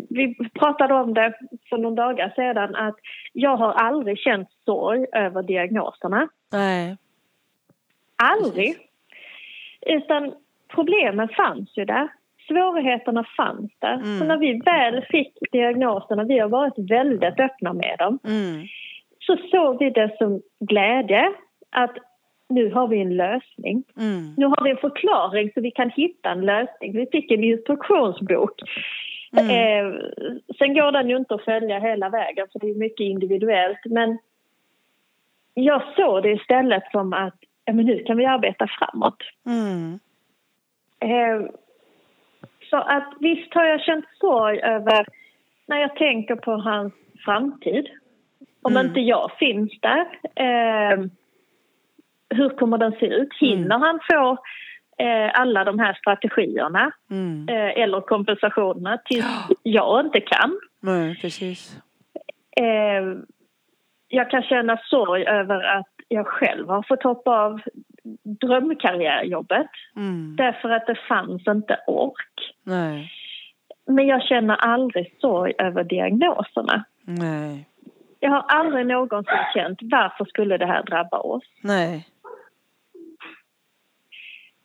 vi 0.09 0.35
pratade 0.53 0.93
om 0.93 1.13
det 1.13 1.33
för 1.69 1.77
några 1.77 1.95
dagar 1.95 2.33
sedan 2.35 2.75
att 2.75 2.95
jag 3.33 3.57
har 3.57 3.73
aldrig 3.73 4.19
känt 4.19 4.49
sorg 4.65 5.05
över 5.11 5.43
diagnoserna. 5.43 6.29
Nej. 6.51 6.97
Aldrig. 8.15 8.77
Utan 9.81 10.33
problemen 10.67 11.29
fanns 11.29 11.77
ju 11.77 11.85
där. 11.85 12.09
Svårigheterna 12.51 13.25
fanns 13.37 13.71
där. 13.79 13.93
Mm. 13.93 14.19
Så 14.19 14.25
när 14.25 14.37
vi 14.37 14.61
väl 14.65 15.05
fick 15.09 15.33
diagnoserna, 15.51 16.23
vi 16.23 16.39
har 16.39 16.49
varit 16.49 16.91
väldigt 16.91 17.39
öppna 17.39 17.73
med 17.73 17.95
dem, 17.99 18.19
Mm. 18.27 18.67
så 19.19 19.37
såg 19.51 19.79
vi 19.79 19.89
det 19.89 20.17
som 20.17 20.41
glädje 20.59 21.33
att 21.69 21.97
nu 22.49 22.71
har 22.71 22.87
vi 22.87 23.01
en 23.01 23.17
lösning. 23.17 23.83
Mm. 23.97 24.33
Nu 24.37 24.45
har 24.45 24.63
vi 24.63 24.69
en 24.71 24.77
förklaring 24.77 25.51
så 25.53 25.61
vi 25.61 25.71
kan 25.71 25.89
hitta 25.89 26.29
en 26.29 26.45
lösning. 26.45 26.91
Vi 26.93 27.07
fick 27.11 27.31
en 27.31 27.43
instruktionsbok. 27.43 28.51
Mm. 29.37 29.49
Eh, 29.49 29.99
sen 30.57 30.73
går 30.73 30.91
den 30.91 31.09
ju 31.09 31.17
inte 31.17 31.35
att 31.35 31.45
följa 31.45 31.79
hela 31.79 32.09
vägen 32.09 32.47
för 32.51 32.59
det 32.59 32.69
är 32.69 32.75
mycket 32.75 33.03
individuellt. 33.03 33.79
Men 33.85 34.17
jag 35.53 35.81
såg 35.95 36.23
det 36.23 36.31
istället 36.31 36.83
som 36.91 37.13
att 37.13 37.35
ja, 37.65 37.73
men 37.73 37.85
nu 37.85 38.03
kan 38.03 38.17
vi 38.17 38.25
arbeta 38.25 38.67
framåt. 38.67 39.17
Mm. 39.45 39.99
Eh, 40.99 41.49
så 42.71 42.77
att 42.77 43.13
visst 43.19 43.53
har 43.53 43.65
jag 43.65 43.81
känt 43.81 44.05
sorg 44.19 44.59
över 44.61 45.05
när 45.67 45.77
jag 45.77 45.95
tänker 45.95 46.35
på 46.35 46.51
hans 46.51 46.93
framtid. 47.25 47.87
Om 48.63 48.71
Mm. 48.73 48.85
inte 48.87 48.99
jag 48.99 49.31
finns 49.39 49.71
där. 49.81 50.05
Eh, 50.35 50.99
hur 52.29 52.49
kommer 52.49 52.77
den 52.77 52.91
se 52.91 53.05
ut? 53.05 53.29
Hinner 53.39 53.77
han 53.79 53.99
få 54.11 54.37
eh, 55.03 55.39
alla 55.41 55.63
de 55.63 55.79
här 55.79 55.93
strategierna 55.93 56.91
Mm. 57.11 57.49
eh, 57.49 57.81
eller 57.83 58.01
kompensationerna 58.01 58.97
tills 59.05 59.25
jag 59.63 60.05
inte 60.05 60.19
kan? 60.21 60.59
Nej, 60.79 61.15
precis. 61.21 61.77
Eh, 62.57 63.03
jag 64.07 64.29
kan 64.29 64.43
känna 64.43 64.77
sorg 64.77 65.25
över 65.25 65.63
att 65.77 65.87
jag 66.07 66.27
själv 66.27 66.67
har 66.67 66.83
fått 66.87 67.03
hoppa 67.03 67.31
av 67.41 67.61
drömkarriärjobbet 68.41 69.67
Mm. 69.95 70.35
därför 70.35 70.69
att 70.69 70.87
det 70.87 70.95
fanns 71.09 71.47
inte 71.47 71.79
ork. 71.87 72.55
Nej. 72.63 73.11
Men 73.87 74.07
jag 74.07 74.23
känner 74.23 74.55
aldrig 74.55 75.15
sorg 75.21 75.53
över 75.57 75.83
diagnoserna. 75.83 76.83
Nej. 77.03 77.67
Jag 78.19 78.29
har 78.31 78.45
aldrig 78.47 78.85
någonsin 78.85 79.37
känt 79.53 79.79
varför 79.81 80.25
skulle 80.25 80.57
det 80.57 80.65
här 80.65 80.83
drabba 80.83 81.17
oss. 81.17 81.43
Nej. 81.63 82.07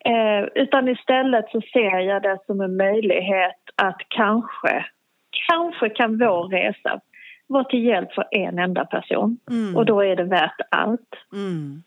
Eh, 0.05 0.49
utan 0.55 0.89
istället 0.89 1.51
så 1.51 1.61
ser 1.61 1.99
jag 2.01 2.23
det 2.23 2.39
som 2.47 2.61
en 2.61 2.77
möjlighet 2.77 3.61
att 3.77 3.97
kanske, 4.09 4.87
kanske 5.49 5.89
kan 5.89 6.19
vår 6.19 6.49
resa 6.49 7.01
vara 7.47 7.65
till 7.65 7.85
hjälp 7.85 8.13
för 8.13 8.25
en 8.31 8.59
enda 8.59 8.85
person. 8.85 9.39
Mm. 9.51 9.77
Och 9.77 9.87
då 9.87 10.01
är 10.05 10.17
det 10.17 10.25
värt 10.25 10.61
allt. 10.71 11.15
Mm. 11.33 11.83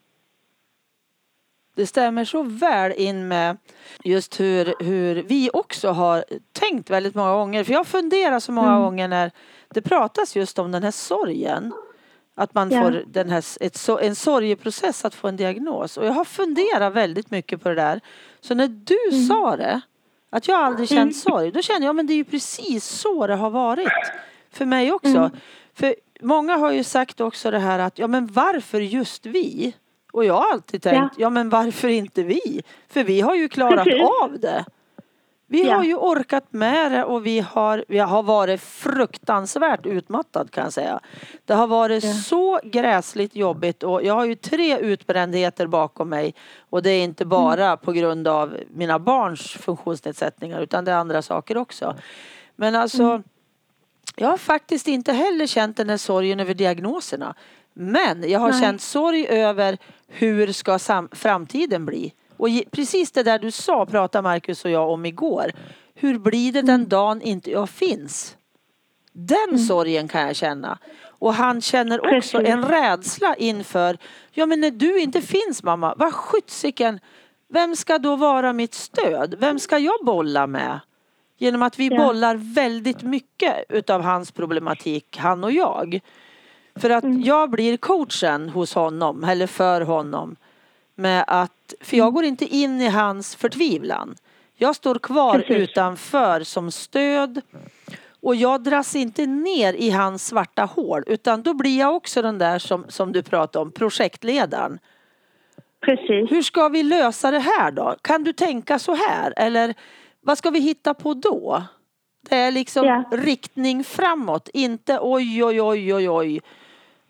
Det 1.74 1.86
stämmer 1.86 2.24
så 2.24 2.42
väl 2.42 2.92
in 2.92 3.28
med 3.28 3.56
just 4.04 4.40
hur, 4.40 4.74
hur 4.84 5.22
vi 5.22 5.50
också 5.52 5.88
har 5.90 6.24
tänkt 6.52 6.90
väldigt 6.90 7.14
många 7.14 7.32
gånger. 7.32 7.64
För 7.64 7.72
jag 7.72 7.86
funderar 7.86 8.40
så 8.40 8.52
många 8.52 8.68
Mm. 8.70 8.80
gånger 8.82 9.08
när 9.08 9.30
det 9.74 9.82
pratas 9.82 10.36
just 10.36 10.58
om 10.58 10.72
den 10.72 10.82
här 10.82 10.90
sorgen. 10.90 11.72
Att 12.34 12.54
man 12.54 12.70
Ja. 12.70 12.82
får 12.82 13.04
den 13.06 13.30
här, 13.30 13.44
ett, 13.60 13.88
en 14.02 14.14
sorgeprocess 14.14 15.04
att 15.04 15.14
få 15.14 15.28
en 15.28 15.36
diagnos. 15.36 15.96
Och 15.96 16.06
jag 16.06 16.12
har 16.12 16.24
funderat 16.24 16.92
väldigt 16.92 17.30
mycket 17.30 17.62
på 17.62 17.68
det 17.68 17.74
där. 17.74 18.00
Så 18.40 18.54
när 18.54 18.68
du 18.68 18.98
Mm. 19.12 19.26
sa 19.26 19.56
det, 19.56 19.80
att 20.30 20.48
jag 20.48 20.58
aldrig 20.60 20.88
känt 20.88 21.16
sorg, 21.16 21.50
då 21.52 21.62
känner 21.62 21.86
jag 21.86 21.96
men 21.96 22.06
det 22.06 22.12
är 22.12 22.16
ju 22.16 22.24
precis 22.24 22.84
så 22.84 23.26
det 23.26 23.34
har 23.34 23.50
varit. 23.50 23.88
För 24.52 24.64
mig 24.64 24.92
också. 24.92 25.08
Mm. 25.08 25.30
För 25.74 25.94
många 26.20 26.56
har 26.56 26.72
ju 26.72 26.84
sagt 26.84 27.20
också 27.20 27.50
det 27.50 27.58
här 27.58 27.78
att 27.78 27.98
ja 27.98 28.06
men 28.06 28.26
varför 28.26 28.80
just 28.80 29.26
vi? 29.26 29.74
Och 30.12 30.24
jag 30.24 30.34
har 30.34 30.52
alltid 30.52 30.82
tänkt, 30.82 31.14
ja, 31.18 31.30
men 31.30 31.48
varför 31.48 31.88
inte 31.88 32.22
vi? 32.22 32.62
För 32.88 33.04
vi 33.04 33.20
har 33.20 33.34
ju 33.34 33.48
klarat 33.48 33.84
Precis. 33.84 34.02
av 34.22 34.40
det. 34.40 34.64
Vi 35.46 35.66
Ja. 35.66 35.76
har 35.76 35.84
ju 35.84 35.94
orkat 35.96 36.52
med 36.52 36.92
det 36.92 37.04
och 37.04 37.26
vi 37.26 37.40
har, 37.40 37.84
vi 37.88 37.98
har 37.98 38.22
varit 38.22 38.60
fruktansvärt 38.60 39.86
utmattad 39.86 40.50
kan 40.50 40.64
jag 40.64 40.72
säga. 40.72 41.00
Det 41.44 41.54
har 41.54 41.66
varit 41.66 42.04
Ja. 42.04 42.12
så 42.12 42.60
gräsligt 42.64 43.36
jobbigt 43.36 43.82
och 43.82 44.02
jag 44.04 44.14
har 44.14 44.24
ju 44.24 44.34
tre 44.34 44.78
utbrändheter 44.78 45.66
bakom 45.66 46.08
mig. 46.08 46.34
Och 46.70 46.82
det 46.82 46.90
är 46.90 47.04
inte 47.04 47.24
bara 47.24 47.76
på 47.76 47.92
grund 47.92 48.28
av 48.28 48.56
mina 48.70 48.98
barns 48.98 49.40
funktionsnedsättningar 49.52 50.60
utan 50.60 50.84
det 50.84 50.90
är 50.92 50.96
andra 50.96 51.22
saker 51.22 51.56
också. 51.56 51.96
Men 52.56 52.74
alltså 52.74 53.22
jag 54.16 54.28
har 54.28 54.36
faktiskt 54.36 54.88
inte 54.88 55.12
heller 55.12 55.46
känt 55.46 55.76
den 55.76 55.90
här 55.90 55.96
sorgen 55.96 56.40
över 56.40 56.54
diagnoserna. 56.54 57.34
Men 57.74 58.30
jag 58.30 58.40
har 58.40 58.50
Nej. 58.50 58.60
känt 58.60 58.80
sorg 58.80 59.26
över 59.28 59.78
hur 60.08 60.52
ska 60.52 60.78
framtiden 61.12 61.86
bli. 61.86 62.14
Och 62.36 62.48
precis 62.70 63.12
det 63.12 63.22
där 63.22 63.38
du 63.38 63.50
sa 63.50 63.86
pratade 63.86 64.22
Marcus 64.22 64.64
och 64.64 64.70
jag 64.70 64.90
om 64.90 65.06
igår. 65.06 65.52
Hur 65.94 66.18
blir 66.18 66.52
det 66.52 66.62
den 66.62 66.88
dagen 66.88 67.22
inte 67.22 67.50
jag 67.50 67.70
finns? 67.70 68.36
Den 69.12 69.58
sorgen 69.58 70.08
kan 70.08 70.20
jag 70.20 70.36
känna. 70.36 70.78
Och 71.08 71.34
han 71.34 71.60
känner 71.60 72.00
också 72.16 72.38
Precis. 72.38 72.54
en 72.54 72.64
rädsla 72.64 73.34
inför, 73.36 73.98
ja 74.32 74.46
men 74.46 74.60
när 74.60 74.70
du 74.70 75.00
inte 75.00 75.22
finns 75.22 75.62
mamma, 75.62 75.94
vad 75.96 76.14
sjuttsiken, 76.14 77.00
vem 77.48 77.76
ska 77.76 77.98
då 77.98 78.16
vara 78.16 78.52
mitt 78.52 78.74
stöd? 78.74 79.34
Vem 79.38 79.58
ska 79.58 79.78
jag 79.78 80.04
bolla 80.04 80.46
med? 80.46 80.80
Genom 81.38 81.62
att 81.62 81.78
vi 81.78 81.86
Ja. 81.88 81.96
bollar 81.96 82.36
väldigt 82.54 83.02
mycket 83.02 83.64
utav 83.68 84.02
hans 84.02 84.32
problematik, 84.32 85.16
han 85.18 85.44
och 85.44 85.52
jag. 85.52 86.00
För 86.76 86.90
att 86.90 87.04
Mm. 87.04 87.22
jag 87.22 87.50
blir 87.50 87.76
coachen 87.76 88.48
hos 88.48 88.74
honom, 88.74 89.24
eller 89.24 89.46
för 89.46 89.80
honom. 89.80 90.36
Med 90.94 91.24
att, 91.26 91.74
för 91.80 91.96
jag 91.96 92.14
går 92.14 92.24
inte 92.24 92.44
in 92.44 92.80
i 92.80 92.88
hans 92.88 93.36
förtvivlan. 93.36 94.14
Jag 94.56 94.76
står 94.76 94.98
kvar 94.98 95.38
Precis. 95.38 95.56
utanför 95.56 96.40
som 96.44 96.70
stöd. 96.70 97.40
Och 98.22 98.34
jag 98.36 98.62
dras 98.62 98.96
inte 98.96 99.26
ner 99.26 99.72
i 99.74 99.90
hans 99.90 100.26
svarta 100.26 100.64
hål 100.64 101.02
utan 101.06 101.42
då 101.42 101.54
blir 101.54 101.78
jag 101.78 101.94
också 101.96 102.22
den 102.22 102.38
där 102.38 102.58
som, 102.58 102.84
som 102.88 103.12
du 103.12 103.22
pratade 103.22 103.62
om, 103.62 103.72
projektledaren. 103.72 104.78
Precis. 105.80 106.30
Hur 106.32 106.42
ska 106.42 106.68
vi 106.68 106.82
lösa 106.82 107.30
det 107.30 107.38
här 107.38 107.70
då? 107.70 107.96
Kan 108.02 108.24
du 108.24 108.32
tänka 108.32 108.78
så 108.78 108.94
här? 108.94 109.32
Eller 109.36 109.74
vad 110.20 110.38
ska 110.38 110.50
vi 110.50 110.60
hitta 110.60 110.94
på 110.94 111.14
då? 111.14 111.62
Det 112.28 112.36
är 112.36 112.52
liksom 112.52 112.86
Ja. 112.86 113.04
riktning 113.12 113.84
framåt, 113.84 114.48
inte 114.54 114.98
oj, 115.02 115.44
oj, 115.44 115.62
oj, 115.62 115.94
oj, 115.94 116.10
oj, 116.10 116.40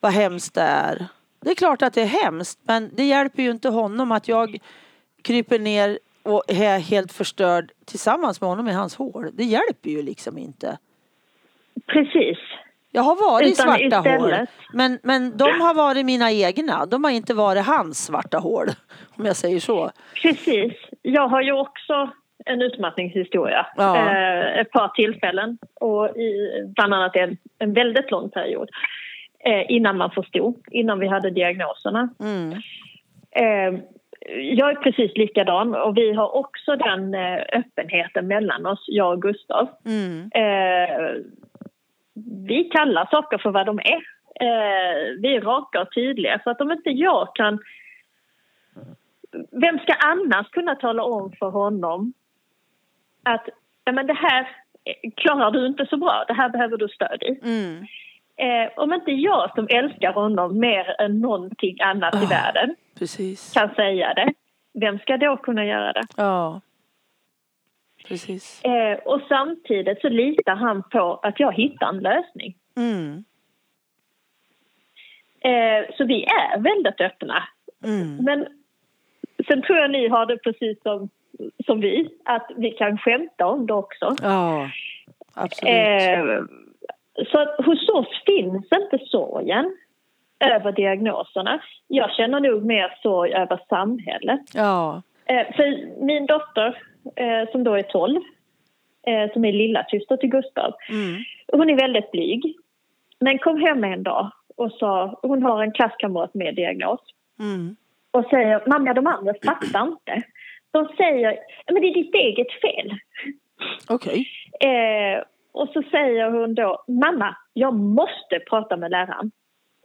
vad 0.01 0.13
hemskt 0.13 0.55
det 0.55 0.61
är. 0.63 1.07
Det 1.41 1.51
är 1.51 1.55
klart 1.55 1.83
att 1.83 1.95
det 1.95 2.03
är 2.03 2.07
hemskt, 2.25 2.59
men 2.63 2.91
det 2.95 3.05
hjälper 3.05 3.43
ju 3.43 3.51
inte 3.51 3.69
honom 3.69 4.13
att 4.13 4.29
jag 4.29 4.59
kryper 5.23 5.59
ner 5.59 5.99
och 6.23 6.43
är 6.49 6.79
helt 6.79 7.13
förstörd 7.13 7.73
tillsammans 7.85 8.41
med 8.41 8.51
honom 8.51 8.69
i 8.69 8.73
hans 8.73 8.95
hål. 8.97 9.31
Det 9.33 9.45
hjälper 9.45 9.91
ju 9.91 10.03
liksom 10.03 10.39
inte. 10.39 10.79
Precis. 11.87 12.39
Jag 12.93 13.03
har 13.03 13.31
varit 13.31 13.53
Utan 13.53 13.67
svarta 13.67 13.85
istället- 13.85 14.21
hål. 14.21 14.47
Men, 14.73 14.99
men 15.03 15.37
de 15.37 15.45
har 15.61 15.75
varit 15.75 16.07
mina 16.07 16.33
egna. 16.33 16.87
De 16.87 17.05
har 17.05 17.11
inte 17.11 17.35
varit 17.35 17.67
hans 17.67 18.05
svarta 18.05 18.39
hål. 18.39 18.67
Om 19.17 19.27
jag 19.27 19.37
säger 19.37 19.61
så. 19.61 19.91
Precis. 20.23 20.73
Jag 21.03 21.29
har 21.29 21.43
ju 21.43 21.53
också 21.53 22.11
en 22.47 22.63
utmattningshistoria. 22.63 23.67
Ja. 23.77 23.97
Eh, 23.97 24.59
ett 24.59 24.71
par 24.71 24.89
tillfällen 24.89 25.59
och 25.75 26.17
i, 26.17 26.51
bland 26.77 26.95
annat 26.95 27.17
en, 27.17 27.37
en 27.59 27.73
väldigt 27.73 28.11
lång 28.11 28.31
period. 28.31 28.69
Eh, 29.45 29.65
innan 29.69 29.97
man 29.97 30.11
förstod, 30.11 30.55
innan 30.71 30.99
vi 30.99 31.07
hade 31.07 31.31
diagnoserna. 31.31 32.09
Mm. 32.21 32.53
Eh, 33.31 33.81
jag 34.37 34.71
är 34.71 34.75
precis 34.75 35.17
likadan 35.17 35.75
och 35.75 35.97
vi 35.97 36.13
har 36.13 36.37
också 36.37 36.77
den 36.77 37.15
eh, 37.15 37.43
öppenheten 37.53 38.27
mellan 38.27 38.67
oss, 38.67 38.85
jag 38.87 39.13
och 39.13 39.23
Gustav. 39.23 39.69
Mm. 39.87 40.31
Eh, 40.35 41.23
vi 42.47 42.65
kallar 42.65 43.09
saker 43.11 43.39
för 43.39 43.51
vad 43.51 43.67
de 43.67 43.79
är. 43.79 44.03
Eh, 44.41 45.21
vi 45.21 45.37
är 45.37 45.41
raka 45.41 45.81
och 45.81 45.95
tydliga. 45.95 46.41
Så 46.45 46.51
att 46.51 46.61
om 46.61 46.73
inte 46.73 46.91
jag 46.91 47.35
kan... 47.35 47.59
Vem 49.51 49.79
ska 49.79 49.93
annars 49.93 50.49
kunna 50.49 50.75
tala 50.75 51.03
om 51.03 51.33
för 51.33 51.51
honom 51.51 52.13
att 53.23 53.49
ja, 53.85 53.93
men 53.93 54.07
det 54.07 54.15
här 54.15 54.49
klarar 55.17 55.51
du 55.51 55.67
inte 55.67 55.87
så 55.87 55.97
bra, 55.97 56.25
det 56.29 56.35
här 56.35 56.49
behöver 56.49 56.77
du 56.77 56.89
stöd 56.89 57.23
i. 57.23 57.39
Mm. 57.43 57.87
Eh, 58.37 58.73
om 58.77 58.93
inte 58.93 59.11
jag 59.11 59.55
som 59.55 59.67
älskar 59.71 60.13
honom 60.13 60.59
mer 60.59 61.01
än 61.01 61.21
någonting 61.21 61.81
annat 61.81 62.15
i 62.15 62.25
Ah. 62.27 62.29
världen 62.29 62.77
Precis. 62.99 63.53
kan 63.53 63.75
säga 63.75 64.15
det, 64.15 64.33
vem 64.75 64.99
ska 64.99 65.17
då 65.17 65.37
kunna 65.37 65.65
göra 65.65 65.93
det? 65.93 66.03
Ja. 66.17 66.61
Precis. 68.09 68.65
Eh, 68.65 68.99
och 68.99 69.21
samtidigt 69.29 70.01
så 70.01 70.09
litar 70.09 70.55
han 70.57 70.83
på 70.83 71.15
att 71.23 71.41
jag 71.41 71.53
hittar 71.55 71.89
en 71.89 71.99
lösning. 72.01 72.55
Mm. 72.77 73.25
Eh, 75.41 75.95
så 75.97 76.05
vi 76.05 76.25
är 76.25 76.59
väldigt 76.61 77.01
öppna. 77.01 77.43
Mm. 77.85 78.17
Men 78.17 78.47
sen 79.49 79.63
tror 79.63 79.79
jag 79.79 79.91
ni 79.91 80.09
har 80.09 80.27
det 80.27 80.37
precis 80.39 80.83
som, 80.83 81.09
som 81.67 81.81
vi, 81.81 82.09
att 82.25 82.51
vi 82.57 82.71
kan 82.71 82.99
skämta 82.99 83.47
om 83.47 83.67
det 83.67 83.75
också. 83.75 84.15
Ja, 84.23 84.71
absolut. 85.35 85.75
Eh, 85.75 86.43
så 87.33 87.63
hos 87.63 87.89
oss 87.89 88.23
finns 88.27 88.67
inte 88.73 88.99
sorgen 89.07 89.77
över 90.45 90.73
diagnoserna. 90.73 91.61
Jag 91.89 92.11
känner 92.11 92.41
nog 92.41 92.65
mer 92.65 92.99
sorg 93.03 93.33
över 93.35 93.61
samhället. 93.69 94.41
Ja. 94.55 95.03
Eh, 95.25 95.57
för 95.57 96.01
min 96.07 96.27
dotter, 96.27 96.83
eh, 97.17 97.51
som 97.53 97.65
då 97.65 97.75
är 97.75 97.83
12, 97.83 98.21
eh, 99.07 99.33
som 99.33 99.45
är 99.45 99.53
lilla 99.53 99.85
syster 99.91 100.17
till 100.17 100.29
Gustav, 100.31 100.75
Mm. 100.91 101.23
hon 101.53 101.71
är 101.71 101.77
väldigt 101.77 102.11
blyg. 102.11 102.57
Men 103.21 103.39
kom 103.39 103.61
hem 103.61 103.85
en 103.85 104.03
dag 104.03 104.31
och 104.57 104.73
sa, 104.73 105.19
hon 105.23 105.43
har 105.43 105.63
en 105.63 105.73
klasskamrat 105.73 106.35
med 106.35 106.55
diagnos 106.55 107.01
Mm. 107.41 107.77
och 108.11 108.25
säger, 108.31 108.63
mamma 108.67 108.95
de 108.95 109.07
andra 109.07 109.35
fattar 109.45 109.87
inte. 109.89 110.23
De 110.71 110.89
säger, 110.97 111.39
men 111.73 111.83
det 111.83 111.89
är 111.89 111.95
ditt 111.95 112.15
eget 112.15 112.53
fel. 112.61 112.95
Okej. 113.89 114.27
Eh, 114.61 115.23
och 115.53 115.69
så 115.69 115.83
säger 115.91 116.31
hon 116.31 116.55
då, 116.55 116.85
mamma, 116.89 117.37
jag 117.53 117.75
måste 117.75 118.41
prata 118.51 118.77
med 118.77 118.91
läraren. 118.91 119.31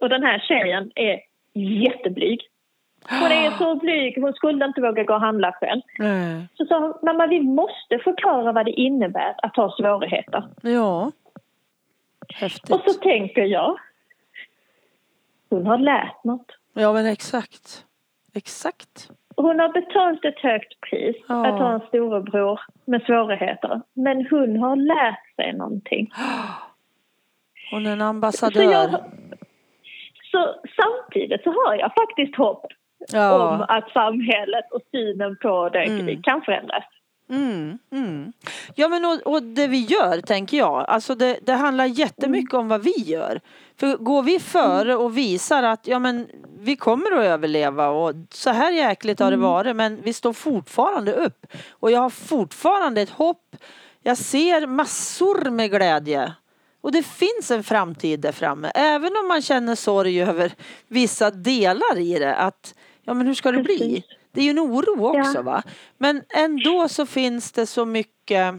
Och 0.00 0.08
den 0.08 0.22
här 0.22 0.38
tjejen 0.38 0.90
är 0.94 1.20
jätteblyg. 1.54 2.40
Hon 3.08 3.32
är 3.32 3.50
så 3.50 3.74
blyg, 3.74 4.22
hon 4.22 4.32
skulle 4.32 4.64
inte 4.64 4.80
våga 4.80 5.04
gå 5.04 5.14
och 5.14 5.20
handla 5.20 5.52
själv. 5.52 5.82
Nej. 5.98 6.48
Så 6.54 6.66
sa 6.66 6.80
hon, 6.80 6.94
mamma 7.02 7.26
vi 7.26 7.40
måste 7.40 7.98
förklara 8.04 8.52
vad 8.52 8.66
det 8.66 8.72
innebär 8.72 9.34
att 9.42 9.56
ha 9.56 9.76
svårigheter. 9.76 10.44
Ja. 10.62 11.12
Häftigt. 12.34 12.70
Och 12.70 12.80
så 12.86 12.92
tänker 13.00 13.42
jag, 13.42 13.78
hon 15.50 15.66
har 15.66 15.78
lärt 15.78 16.24
något. 16.24 16.46
Ja 16.72 16.92
men 16.92 17.06
exakt. 17.06 17.84
Exakt. 18.34 19.10
Hon 19.36 19.60
har 19.60 19.68
betalt 19.72 20.24
ett 20.24 20.38
högt 20.38 20.80
pris 20.90 21.16
Ja. 21.28 21.46
att 21.46 21.58
ha 21.60 21.72
en 21.74 21.80
storebror 21.88 22.60
med 22.84 23.02
svårigheter. 23.02 23.80
Men 23.94 24.26
hon 24.30 24.56
har 24.56 24.76
lärt 24.76 25.34
sig 25.36 25.52
någonting. 25.52 26.10
Hon 27.70 27.86
är 27.86 27.90
en 27.92 27.98
Så, 27.98 28.04
ambassadör. 28.04 28.62
jag, 28.72 28.90
så 30.32 30.54
samtidigt 30.76 31.42
så 31.42 31.50
har 31.50 31.74
jag 31.74 31.92
faktiskt 31.94 32.36
hopp 32.36 32.66
Ja. 33.12 33.48
om 33.54 33.64
att 33.68 33.90
samhället 33.90 34.64
och 34.70 34.80
synen 34.92 35.36
på 35.42 35.68
det 35.68 35.84
Mm. 35.84 36.22
kan 36.22 36.42
förändras. 36.42 36.84
Mm, 37.30 37.78
mm. 37.92 38.32
Ja 38.74 38.88
men 38.88 39.04
och, 39.04 39.32
och 39.34 39.42
det 39.42 39.66
vi 39.68 39.80
gör 39.84 40.20
tänker 40.20 40.56
jag, 40.56 40.84
alltså 40.88 41.14
det, 41.14 41.38
det 41.46 41.52
handlar 41.52 41.84
jättemycket 41.84 42.54
om 42.54 42.68
vad 42.68 42.84
vi 42.84 42.94
gör. 43.12 43.40
För 43.76 43.96
går 43.96 44.22
vi 44.22 44.40
före 44.40 44.96
och 44.96 45.18
visar 45.18 45.62
att 45.62 45.86
ja 45.86 45.98
men 45.98 46.28
vi 46.58 46.76
kommer 46.76 47.12
att 47.12 47.24
överleva 47.24 47.88
och 47.88 48.14
så 48.30 48.50
här 48.50 48.72
jäkligt 48.72 49.20
har 49.20 49.30
det 49.30 49.36
varit 49.36 49.76
men 49.76 50.02
vi 50.02 50.12
står 50.12 50.32
fortfarande 50.32 51.12
upp. 51.12 51.46
Och 51.70 51.90
jag 51.90 52.00
har 52.00 52.10
fortfarande 52.10 53.00
ett 53.00 53.10
hopp. 53.10 53.56
Jag 54.02 54.18
ser 54.18 54.66
massor 54.66 55.50
med 55.50 55.70
glädje. 55.70 56.32
Och 56.80 56.92
det 56.92 57.02
finns 57.02 57.50
en 57.50 57.64
framtid 57.64 58.20
där 58.20 58.32
framme. 58.32 58.72
Även 58.74 59.12
om 59.22 59.28
man 59.28 59.42
känner 59.42 59.74
sorg 59.74 60.22
över 60.22 60.52
vissa 60.88 61.30
delar 61.30 61.98
i 61.98 62.18
det. 62.18 62.36
Att 62.36 62.74
ja 63.04 63.14
men 63.14 63.26
hur 63.26 63.34
ska 63.34 63.52
det 63.52 63.62
bli? 63.62 64.04
Det 64.32 64.40
är 64.40 64.44
ju 64.44 64.50
en 64.50 64.58
oro 64.60 65.06
också 65.06 65.32
Ja. 65.34 65.42
va. 65.42 65.62
Men 65.98 66.22
ändå 66.28 66.88
så 66.88 67.06
finns 67.06 67.52
det 67.52 67.66
så 67.66 67.84
mycket 67.84 68.54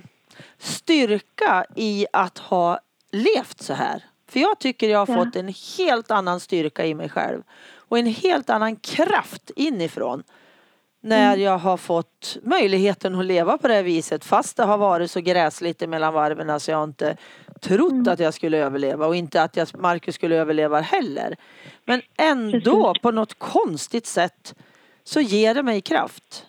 styrka 0.58 1.66
i 1.76 2.06
att 2.14 2.38
ha 2.38 2.80
levt 3.12 3.62
så 3.62 3.74
här. 3.74 4.04
För 4.28 4.40
jag 4.40 4.60
tycker 4.60 4.90
jag 4.90 5.06
har 5.06 5.16
Ja. 5.18 5.24
fått 5.26 5.36
en 5.36 5.54
helt 5.78 6.12
annan 6.12 6.40
styrka 6.40 6.86
i 6.86 6.94
mig 6.96 7.10
själv. 7.10 7.44
Och 7.78 8.00
en 8.00 8.06
helt 8.06 8.50
annan 8.50 8.76
kraft 8.76 9.52
inifrån. 9.56 10.24
När 11.02 11.28
Mm. 11.34 11.42
jag 11.42 11.58
har 11.58 11.78
fått 11.78 12.38
möjligheten 12.44 13.16
att 13.20 13.26
leva 13.26 13.58
på 13.58 13.68
det 13.68 13.74
här 13.74 13.84
viset. 13.84 14.26
Fast 14.26 14.58
det 14.58 14.64
har 14.64 14.78
varit 14.78 15.12
så 15.12 15.22
gräsligt 15.22 15.90
mellan 15.90 16.14
varven 16.14 16.60
så 16.60 16.72
jag 16.72 16.78
har 16.78 16.84
inte 16.84 17.18
trott 17.62 17.92
Mm. 17.92 18.08
att 18.14 18.20
jag 18.20 18.34
skulle 18.34 18.58
överleva. 18.58 19.08
Och 19.08 19.16
inte 19.16 19.42
att 19.42 19.56
jag, 19.58 19.68
Marcus 19.80 20.16
skulle 20.16 20.36
överleva 20.36 20.80
heller. 20.82 21.36
Men 21.86 22.02
ändå 22.18 22.84
Precis. 22.94 23.02
på 23.02 23.12
något 23.12 23.40
konstigt 23.40 24.06
sätt 24.06 24.56
så 25.04 25.22
ger 25.22 25.54
det 25.56 25.64
mig 25.64 25.82
kraft. 25.82 26.46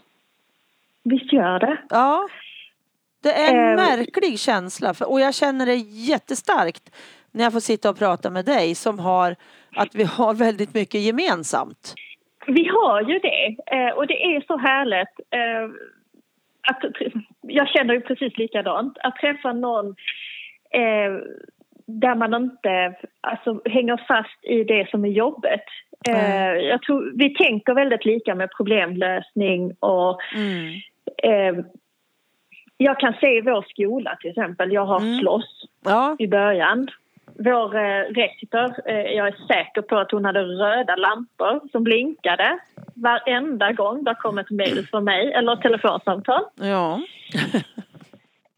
Visst 1.05 1.33
gör 1.33 1.59
det? 1.59 1.79
Ja. 1.91 2.29
Det 3.23 3.33
är 3.33 3.55
en 3.55 3.79
Eh, 3.79 3.87
märklig 3.87 4.39
känsla 4.41 4.95
och 5.01 5.21
jag 5.21 5.35
känner 5.35 5.67
det 5.67 5.75
jättestarkt 5.77 6.91
när 7.33 7.45
jag 7.45 7.53
får 7.53 7.61
sitta 7.61 7.91
och 7.91 7.99
prata 7.99 8.31
med 8.31 8.45
dig 8.45 8.75
som 8.75 8.99
har 8.99 9.37
att 9.77 9.95
vi 9.95 10.05
har 10.05 10.35
väldigt 10.35 10.75
mycket 10.75 11.01
gemensamt. 11.01 11.95
Vi 12.47 12.69
har 12.69 13.01
ju 13.03 13.19
det 13.19 13.57
eh, 13.77 13.91
och 13.97 14.07
det 14.07 14.23
är 14.25 14.41
så 14.47 14.57
härligt. 14.57 15.21
eh, 15.31 15.71
Att, 16.71 16.83
jag 17.43 17.69
känner 17.69 17.95
ju 17.95 18.01
precis 18.01 18.39
likadant. 18.39 18.99
Att 19.03 19.17
träffa 19.17 19.53
någon 19.53 19.87
eh, 20.71 21.13
där 21.87 22.15
man 22.15 22.35
inte 22.35 22.95
alltså, 23.21 23.61
hänger 23.65 24.05
fast 24.09 24.45
i 24.45 24.65
det 24.65 24.91
som 24.91 25.05
är 25.05 25.09
jobbet. 25.09 25.65
Eh, 26.09 26.53
jag 26.55 26.83
tror, 26.83 27.13
vi 27.15 27.35
tänker 27.35 27.75
väldigt 27.75 28.05
lika 28.05 28.35
med 28.35 28.51
problemlösning 28.57 29.73
och 29.81 30.21
Mm. 30.35 30.75
eh, 31.23 31.65
jag 32.77 33.01
kan 33.01 33.13
se 33.21 33.27
i 33.37 33.41
vår 33.41 33.65
skola 33.69 34.17
till 34.21 34.31
exempel, 34.31 34.73
jag 34.73 34.87
har 34.87 35.01
Mm. 35.01 35.19
slåss 35.21 35.65
Ja, 35.85 36.17
i 36.19 36.27
början. 36.29 36.89
Vår 37.39 37.77
eh, 37.77 38.03
rektor, 38.03 38.91
eh, 38.91 39.01
jag 39.01 39.29
är 39.29 39.47
säker 39.47 39.83
på 39.83 39.99
att 39.99 40.11
hon 40.11 40.25
hade 40.25 40.43
röda 40.43 40.97
lampor 40.97 41.69
som 41.73 41.85
blinkade 41.85 42.59
varenda 42.95 43.73
gång 43.73 44.05
det 44.05 44.15
kom 44.15 44.39
ett 44.39 44.51
mejl 44.51 44.87
från 44.87 45.05
mig 45.05 45.33
eller 45.33 45.53
ett 45.53 45.63
telefonsamtal. 45.63 46.45
ja. 46.55 47.01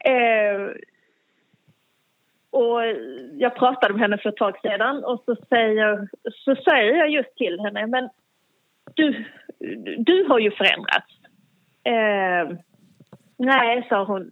Eh, 0.03 0.75
och 2.51 2.79
jag 3.33 3.55
pratade 3.55 3.93
med 3.93 4.01
henne 4.01 4.17
för 4.17 4.29
ett 4.29 4.37
tag 4.37 4.59
sedan 4.61 5.03
och 5.03 5.23
så 5.25 5.35
säger, 5.49 6.07
så 6.31 6.55
säger 6.55 6.95
jag 6.95 7.09
just 7.09 7.35
till 7.35 7.59
henne, 7.59 7.87
men 7.87 8.09
du, 8.93 9.25
du 9.97 10.25
har 10.29 10.39
ju 10.39 10.51
förändrats. 10.51 11.13
Eh, 11.83 12.57
nej, 13.37 13.85
sa 13.89 14.03
hon. 14.03 14.31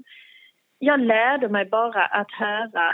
Jag 0.79 0.99
lärde 0.99 1.49
mig 1.49 1.65
bara 1.65 2.05
att 2.05 2.31
höra 2.31 2.93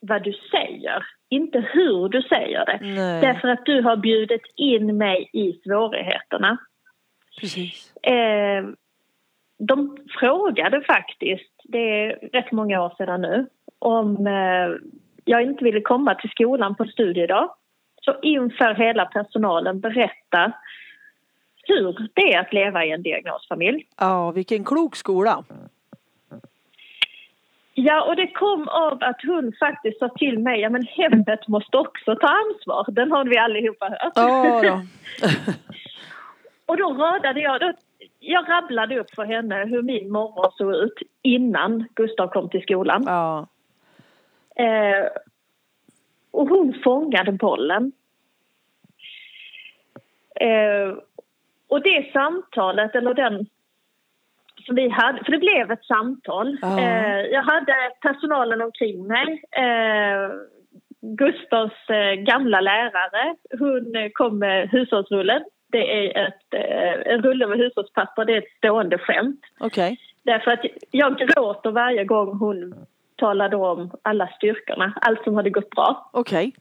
vad 0.00 0.22
du 0.24 0.32
säger, 0.50 1.06
inte 1.28 1.60
hur 1.72 2.08
du 2.08 2.22
säger 2.22 2.66
det. 2.66 2.78
Nej, 2.82 3.20
Därför 3.20 3.48
att 3.48 3.66
du 3.66 3.82
har 3.82 3.96
bjudit 3.96 4.42
in 4.56 4.96
mig 4.96 5.30
i 5.32 5.52
svårigheterna. 5.52 6.58
precis. 7.40 7.96
Eh, 7.96 8.64
de 9.58 9.96
frågade 10.20 10.80
faktiskt, 10.80 11.52
det 11.64 11.78
är 11.78 12.28
rätt 12.32 12.52
många 12.52 12.82
år 12.82 12.94
sedan 12.96 13.20
nu, 13.22 13.46
om 13.78 14.26
eh, 14.26 14.90
jag 15.24 15.42
inte 15.42 15.64
ville 15.64 15.80
komma 15.80 16.14
till 16.14 16.30
skolan 16.30 16.74
på 16.74 16.84
studiedag. 16.84 17.50
Så 18.02 18.14
inför 18.22 18.74
hela 18.74 19.04
personalen 19.04 19.80
berätta 19.80 20.52
hur 21.68 22.08
det 22.14 22.34
är 22.34 22.40
att 22.40 22.52
leva 22.52 22.84
i 22.84 22.90
en 22.90 23.02
diagnosfamilj. 23.02 23.86
Ja, 23.96 24.30
vilken 24.30 24.64
klok 24.64 24.96
skola. 24.96 25.44
Ja, 27.78 28.04
och 28.04 28.16
det 28.16 28.26
kom 28.26 28.68
av 28.68 28.98
att 29.00 29.22
hon 29.22 29.52
faktiskt 29.60 29.98
sa 29.98 30.08
till 30.08 30.38
mig, 30.38 30.60
ja 30.60 30.70
men 30.70 30.82
hemmet 30.82 31.48
måste 31.48 31.76
också 31.76 32.16
ta 32.16 32.28
ansvar. 32.28 32.84
Den 32.88 33.12
har 33.12 33.24
vi 33.24 33.38
allihopa 33.38 33.86
hört. 33.88 34.12
Ja 34.14 34.62
då. 34.62 34.80
Och 36.66 36.76
då 36.76 36.92
radade 36.92 37.40
jag, 37.40 37.60
då, 37.60 37.72
jag 38.18 38.48
rabblade 38.48 39.00
upp 39.00 39.14
för 39.14 39.24
henne 39.24 39.64
hur 39.64 39.82
min 39.82 40.12
morgon 40.12 40.52
såg 40.56 40.74
ut 40.74 40.98
innan 41.22 41.88
Gustav 41.94 42.28
kom 42.28 42.48
till 42.48 42.62
skolan. 42.62 43.04
Ja. 43.06 43.46
Eh, 44.56 45.06
och 46.30 46.48
hon 46.48 46.74
fångade 46.84 47.32
bollen. 47.32 47.92
Eh, 50.40 50.96
och 51.68 51.82
det 51.82 52.12
samtalet, 52.12 52.94
eller 52.94 53.14
den 53.14 53.46
som 54.66 54.74
vi 54.74 54.88
hade, 54.88 55.24
för 55.24 55.32
det 55.32 55.38
blev 55.38 55.70
ett 55.70 55.84
samtal. 55.84 56.58
Ja. 56.62 56.80
Eh, 56.80 57.20
jag 57.20 57.42
hade 57.42 57.74
personalen 58.00 58.62
omkring 58.62 59.06
mig. 59.06 59.42
Eh, 59.50 60.30
Gustavs 61.00 61.90
eh, 61.90 62.14
gamla 62.14 62.60
lärare, 62.60 63.36
hon 63.58 63.96
eh, 63.96 64.08
kom 64.12 64.38
med 64.38 64.68
hushållsrullen. 64.70 65.42
Det 65.72 66.06
är 66.06 66.26
ett, 66.26 66.54
eh, 66.54 67.12
en 67.12 67.22
rulle 67.22 67.46
med 67.46 67.58
hushållspapper, 67.58 68.24
det 68.24 68.32
är 68.32 68.38
ett 68.38 68.56
stående 68.58 68.98
skämt. 68.98 69.40
Okej. 69.60 69.98
Därför 70.24 70.50
att 70.50 70.64
jag 70.90 71.18
gråter 71.18 71.70
varje 71.70 72.04
gång 72.04 72.38
hon 72.38 72.74
talade 73.16 73.56
om 73.56 73.90
alla 74.02 74.28
styrkorna, 74.28 74.92
allt 75.00 75.24
som 75.24 75.34
hade 75.34 75.50
gått 75.50 75.70
bra. 75.70 76.10
Okej. 76.12 76.52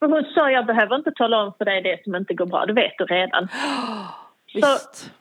Och 0.00 0.10
hon 0.10 0.24
sa, 0.34 0.50
jag 0.50 0.66
behöver 0.66 0.96
inte 0.96 1.12
tala 1.12 1.42
om 1.42 1.52
för 1.58 1.64
dig 1.64 1.82
det 1.82 2.04
som 2.04 2.14
inte 2.14 2.34
går 2.34 2.46
bra, 2.46 2.66
det 2.66 2.72
vet 2.72 2.92
du 2.98 3.04
redan. 3.04 3.48
Visst. 4.54 5.12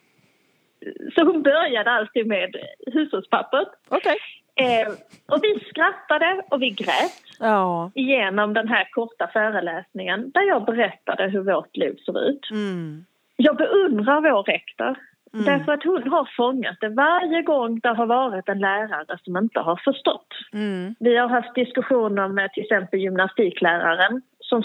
Så 1.15 1.23
hon 1.23 1.43
började 1.43 1.91
alltid 1.91 2.27
med 2.27 2.55
hushållspappret. 2.93 3.67
Okej. 3.89 4.17
Eh, 4.55 4.87
och 5.27 5.39
vi 5.43 5.59
skrattade 5.69 6.41
och 6.49 6.61
vi 6.61 6.69
grät. 6.69 7.23
Ja. 7.39 7.91
genom 7.95 8.53
den 8.53 8.67
här 8.67 8.87
korta 8.91 9.29
föreläsningen 9.33 10.31
där 10.31 10.41
jag 10.41 10.65
berättade 10.65 11.29
hur 11.29 11.41
vårt 11.41 11.77
liv 11.77 11.95
ser 12.05 12.29
ut. 12.29 12.51
Mm. 12.51 13.05
Jag 13.35 13.57
beundrar 13.57 14.21
vår 14.21 14.43
rektor 14.43 14.97
Mm. 15.33 15.45
därför 15.45 15.71
att 15.71 15.83
hon 15.83 16.11
har 16.11 16.29
fångat 16.37 16.77
det 16.81 16.89
varje 16.89 17.41
gång 17.41 17.79
det 17.79 17.89
har 17.89 18.05
varit 18.05 18.49
en 18.49 18.59
lärare 18.59 19.17
som 19.23 19.37
inte 19.37 19.59
har 19.59 19.75
förstått. 19.75 20.27
Mm. 20.53 20.95
Vi 20.99 21.17
har 21.17 21.27
haft 21.27 21.55
diskussioner 21.55 22.27
med 22.27 22.53
till 22.53 22.63
exempel 22.63 22.99
gymnastikläraren 22.99 24.21
som 24.49 24.63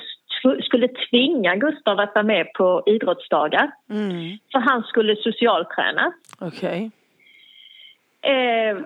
skulle 0.63 0.89
tvinga 0.89 1.57
Gustav 1.57 2.01
att 2.01 2.15
vara 2.15 2.23
med 2.25 2.53
på 2.53 2.83
idrottsdagar 2.87 3.71
Mm. 3.91 4.39
för 4.53 4.59
han 4.59 4.83
skulle 4.83 5.17
socialträna. 5.17 6.13
Okej. 6.41 6.91
Eh, 8.23 8.79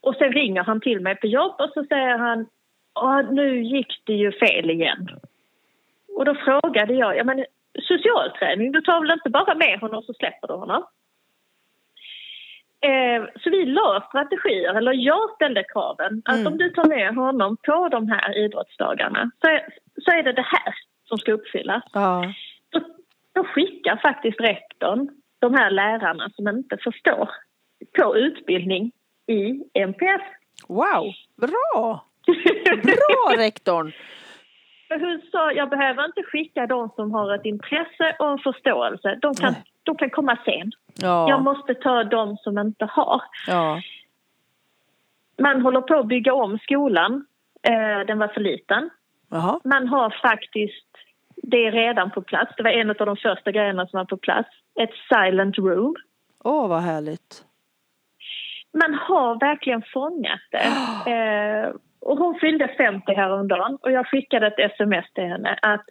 och 0.00 0.14
sen 0.16 0.32
ringer 0.32 0.62
han 0.62 0.80
till 0.80 1.00
mig 1.00 1.16
på 1.16 1.26
jobb 1.26 1.54
och 1.58 1.70
så 1.74 1.84
säger 1.84 2.18
han 2.18 2.46
"Ja, 2.94 3.22
nu 3.22 3.62
gick 3.62 4.02
det 4.04 4.12
ju 4.14 4.32
fel 4.32 4.70
igen. 4.70 5.08
Och 6.16 6.24
då 6.24 6.34
frågade 6.34 6.94
jag, 6.94 7.16
ja 7.16 7.24
men 7.24 7.44
socialträning, 7.82 8.72
du 8.72 8.80
tar 8.80 9.00
väl 9.00 9.10
inte 9.10 9.30
bara 9.30 9.54
med 9.54 9.80
honom 9.80 10.02
så 10.02 10.14
släpper 10.14 10.48
du 10.48 10.54
honom? 10.54 10.84
Eh, 12.82 13.24
så 13.42 13.50
vi 13.50 13.64
la 13.66 14.04
strategier, 14.08 14.74
eller 14.74 14.92
jag 14.92 15.30
ställde 15.34 15.64
kraven 15.64 16.22
att 16.24 16.34
Mm. 16.34 16.46
om 16.52 16.58
du 16.58 16.70
tar 16.70 16.84
med 16.84 17.14
honom 17.14 17.56
på 17.66 17.88
de 17.88 18.08
här 18.08 18.38
idrottsdagarna 18.38 19.30
så 19.40 19.46
är, 19.48 19.66
så 20.04 20.10
är 20.10 20.22
det 20.22 20.32
det 20.32 20.46
här 20.46 20.74
som 21.08 21.18
ska 21.18 21.32
uppfyllas. 21.32 21.82
Ja. 21.92 22.32
Då, 22.70 22.80
då 23.34 23.44
skickar 23.44 23.96
faktiskt 23.96 24.40
rektorn 24.40 25.08
de 25.38 25.54
här 25.54 25.70
lärarna 25.70 26.30
som 26.30 26.48
inte 26.48 26.76
förstår 26.76 27.30
på 27.98 28.16
utbildning 28.16 28.92
i 29.26 29.60
MPF. 29.74 30.22
Wow, 30.68 31.12
bra! 31.36 32.04
Bra 32.82 33.34
rektorn! 33.44 33.92
För 34.88 35.00
hon 35.00 35.20
sa, 35.32 35.52
jag 35.52 35.70
behöver 35.70 36.04
inte 36.04 36.22
skicka 36.22 36.66
de 36.66 36.88
som 36.96 37.12
har 37.12 37.34
ett 37.34 37.44
intresse 37.44 38.16
och 38.18 38.30
en 38.30 38.38
förståelse. 38.38 39.18
De 39.22 39.34
kan, 39.34 39.52
Nej. 39.52 39.62
de 39.82 39.96
kan 39.96 40.10
komma 40.10 40.38
sen. 40.44 40.72
Ja. 40.94 41.28
Jag 41.28 41.42
måste 41.42 41.74
ta 41.74 42.04
de 42.04 42.36
som 42.36 42.58
inte 42.58 42.84
har. 42.84 43.22
ja. 43.46 43.80
Man 45.38 45.62
håller 45.62 45.80
på 45.80 45.94
att 45.94 46.06
bygga 46.06 46.34
om 46.34 46.58
skolan. 46.58 47.26
Eh, 47.62 48.06
den 48.06 48.18
var 48.18 48.28
för 48.28 48.40
liten. 48.40 48.90
Jaha. 49.30 49.60
Man 49.64 49.88
har 49.88 50.14
faktiskt 50.22 50.86
det 51.42 51.66
är 51.66 51.72
redan 51.72 52.10
på 52.10 52.22
plats. 52.22 52.52
Det 52.56 52.62
var 52.62 52.70
en 52.70 52.90
av 52.90 52.96
de 52.96 53.16
första 53.16 53.50
grejerna 53.50 53.86
som 53.86 53.98
var 53.98 54.04
på 54.04 54.16
plats. 54.16 54.48
Ett 54.80 54.90
silent 55.08 55.58
room. 55.58 55.96
Åh, 56.44 56.68
vad 56.68 56.82
härligt. 56.82 57.44
man 58.72 58.94
har 58.94 59.40
verkligen 59.40 59.82
fångat 59.92 60.40
det. 60.50 60.66
Eh, 61.10 61.70
och 62.00 62.18
hon 62.18 62.38
fyllde 62.40 62.68
50 62.68 63.12
häromdagen 63.14 63.78
och 63.82 63.92
jag 63.92 64.06
skickade 64.06 64.46
ett 64.46 64.72
sms 64.72 65.12
till 65.14 65.24
henne 65.24 65.58
att 65.62 65.84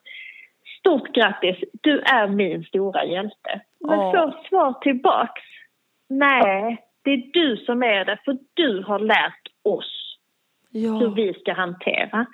stort 0.80 1.14
grattis, 1.14 1.58
du 1.82 2.00
är 2.00 2.28
min 2.28 2.64
stora 2.64 3.06
hjälte. 3.06 3.62
Men 3.80 4.00
Åh. 4.00 4.12
får 4.12 4.48
svar 4.50 4.74
tillbaks. 4.82 5.42
Nej, 6.10 6.86
det 7.02 7.12
är 7.12 7.32
du 7.34 7.58
som 7.58 7.84
är 7.84 8.06
det 8.06 8.18
för 8.26 8.38
du 8.54 8.84
har 8.88 9.00
lärt 9.00 9.48
oss 9.64 10.18
hur 10.72 11.02
Ja, 11.02 11.10
vi 11.16 11.34
ska 11.34 11.54
hantera. 11.54 12.26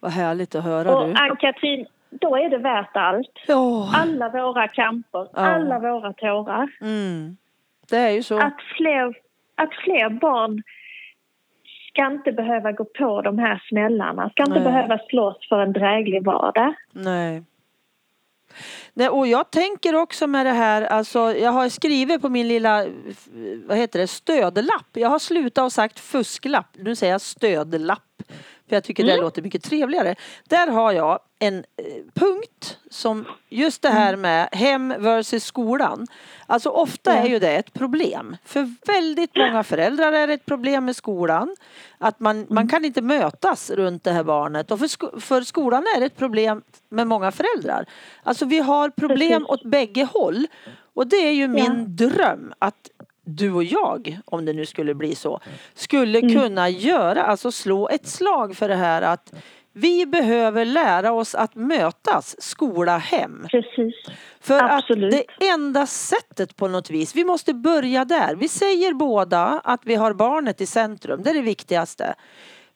vad 0.00 0.12
härligt 0.12 0.54
att 0.54 0.64
höra 0.64 0.96
Och 0.96 1.08
du. 1.08 1.14
Ann-Katrin, 1.14 1.86
då 2.10 2.36
är 2.36 2.48
det 2.50 2.58
värt 2.58 2.96
allt. 2.96 3.38
Ja. 3.46 3.90
Alla 3.94 4.28
våra 4.28 4.68
kamper, 4.68 5.28
alla 5.38 5.78
våra 5.78 6.12
tårar. 6.12 6.68
Mm. 6.80 7.36
Det 7.90 7.96
är 7.96 8.10
ju 8.10 8.22
så. 8.22 8.38
att 8.38 8.60
fler, 8.76 9.14
att 9.54 9.74
fler 9.74 10.10
barn 10.10 10.62
ska 11.92 12.06
inte 12.06 12.32
behöva 12.32 12.72
gå 12.72 12.84
på 12.84 13.22
de 13.22 13.38
här 13.38 13.62
smällarna, 13.68 14.30
ska 14.30 14.42
inte 14.42 14.60
Nej. 14.60 14.64
behöva 14.64 14.98
slåss 14.98 15.48
för 15.48 15.60
en 15.60 15.72
dräglig 15.72 16.24
vardag. 16.24 16.74
Nej. 16.92 17.42
Nej, 18.94 19.08
och 19.08 19.26
jag 19.26 19.50
tänker 19.50 19.94
också 19.94 20.26
med 20.26 20.46
det 20.46 20.52
här, 20.52 20.82
alltså 20.82 21.18
jag 21.18 21.50
har 21.50 21.68
skrivit 21.68 22.22
på 22.22 22.28
min 22.28 22.48
lilla, 22.48 22.86
vad 23.66 23.78
heter 23.78 23.98
det, 23.98 24.06
stödlapp. 24.06 24.86
Jag 24.92 25.08
har 25.08 25.18
slutat 25.18 25.64
och 25.64 25.72
sagt 25.72 26.00
fusklapp, 26.00 26.66
nu 26.78 26.96
säger 26.96 27.12
jag 27.12 27.20
stödlapp. 27.20 28.22
För 28.72 28.76
jag 28.76 28.84
tycker 28.84 29.04
det 29.04 29.16
låter 29.16 29.42
mycket 29.42 29.62
trevligare. 29.62 30.14
Där 30.48 30.66
har 30.66 30.92
jag 30.92 31.18
en 31.38 31.58
eh, 31.58 31.64
punkt 32.14 32.78
som 32.90 33.24
just 33.48 33.82
det 33.82 33.88
här 33.88 34.16
med 34.16 34.48
hem 34.52 34.94
versus 34.98 35.44
skolan. 35.44 36.06
Alltså 36.46 36.68
ofta 36.68 37.12
är 37.12 37.26
ju 37.28 37.38
det 37.38 37.56
ett 37.56 37.72
problem. 37.72 38.36
För 38.44 38.74
väldigt 38.86 39.36
många 39.36 39.64
föräldrar 39.64 40.12
är 40.12 40.26
det 40.26 40.34
ett 40.34 40.46
problem 40.46 40.84
med 40.84 40.96
skolan. 40.96 41.56
Att 41.98 42.20
man, 42.20 42.46
man 42.50 42.68
kan 42.68 42.84
inte 42.84 43.02
mötas 43.02 43.70
runt 43.70 44.04
det 44.04 44.10
här 44.12 44.24
barnet. 44.24 44.70
Och 44.70 44.78
för, 44.78 44.86
sko- 44.86 45.20
för 45.20 45.42
skolan 45.42 45.84
är 45.96 46.00
det 46.00 46.06
ett 46.06 46.16
problem 46.16 46.62
med 46.88 47.06
många 47.06 47.32
föräldrar. 47.32 47.86
Alltså 48.22 48.44
vi 48.44 48.58
har 48.58 48.90
problem 48.90 49.44
Precis. 49.46 49.48
åt 49.48 49.70
bägge 49.70 50.08
håll. 50.12 50.46
Och 50.94 51.06
det 51.06 51.16
är 51.16 51.32
ju 51.32 51.48
min 51.48 51.96
dröm 51.96 52.52
att 52.58 52.90
du 53.24 53.52
och 53.52 53.64
jag, 53.64 54.18
om 54.24 54.44
det 54.44 54.52
nu 54.52 54.66
skulle 54.66 54.94
bli 54.94 55.14
så, 55.14 55.40
skulle 55.74 56.20
kunna 56.20 56.68
göra, 56.68 57.22
alltså 57.22 57.52
slå 57.52 57.88
ett 57.88 58.06
slag 58.06 58.56
för 58.56 58.68
det 58.68 58.74
här 58.76 59.02
att 59.02 59.32
vi 59.74 60.06
behöver 60.06 60.64
lära 60.64 61.12
oss 61.12 61.34
att 61.34 61.54
mötas 61.54 62.36
skola 62.42 62.98
hem. 62.98 63.46
Precis. 63.50 63.94
För 64.40 64.62
Absolut. 64.62 65.14
att 65.14 65.20
det 65.40 65.48
enda 65.48 65.86
sättet 65.86 66.56
på 66.56 66.68
något 66.68 66.90
vis, 66.90 67.14
vi 67.16 67.24
måste 67.24 67.54
börja 67.54 68.04
där. 68.04 68.34
Vi 68.36 68.48
säger 68.48 68.92
båda 68.94 69.44
att 69.64 69.80
vi 69.84 69.94
har 69.94 70.12
barnet 70.12 70.60
i 70.60 70.66
centrum, 70.66 71.22
det 71.22 71.30
är 71.30 71.34
det 71.34 71.42
viktigaste. 71.42 72.14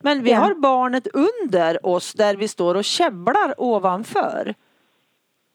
Men 0.00 0.22
vi 0.22 0.30
Ja. 0.30 0.38
har 0.38 0.54
barnet 0.54 1.06
under 1.12 1.86
oss 1.86 2.12
där 2.12 2.36
vi 2.36 2.48
står 2.48 2.74
och 2.74 2.84
käbblar 2.84 3.54
ovanför. 3.60 4.54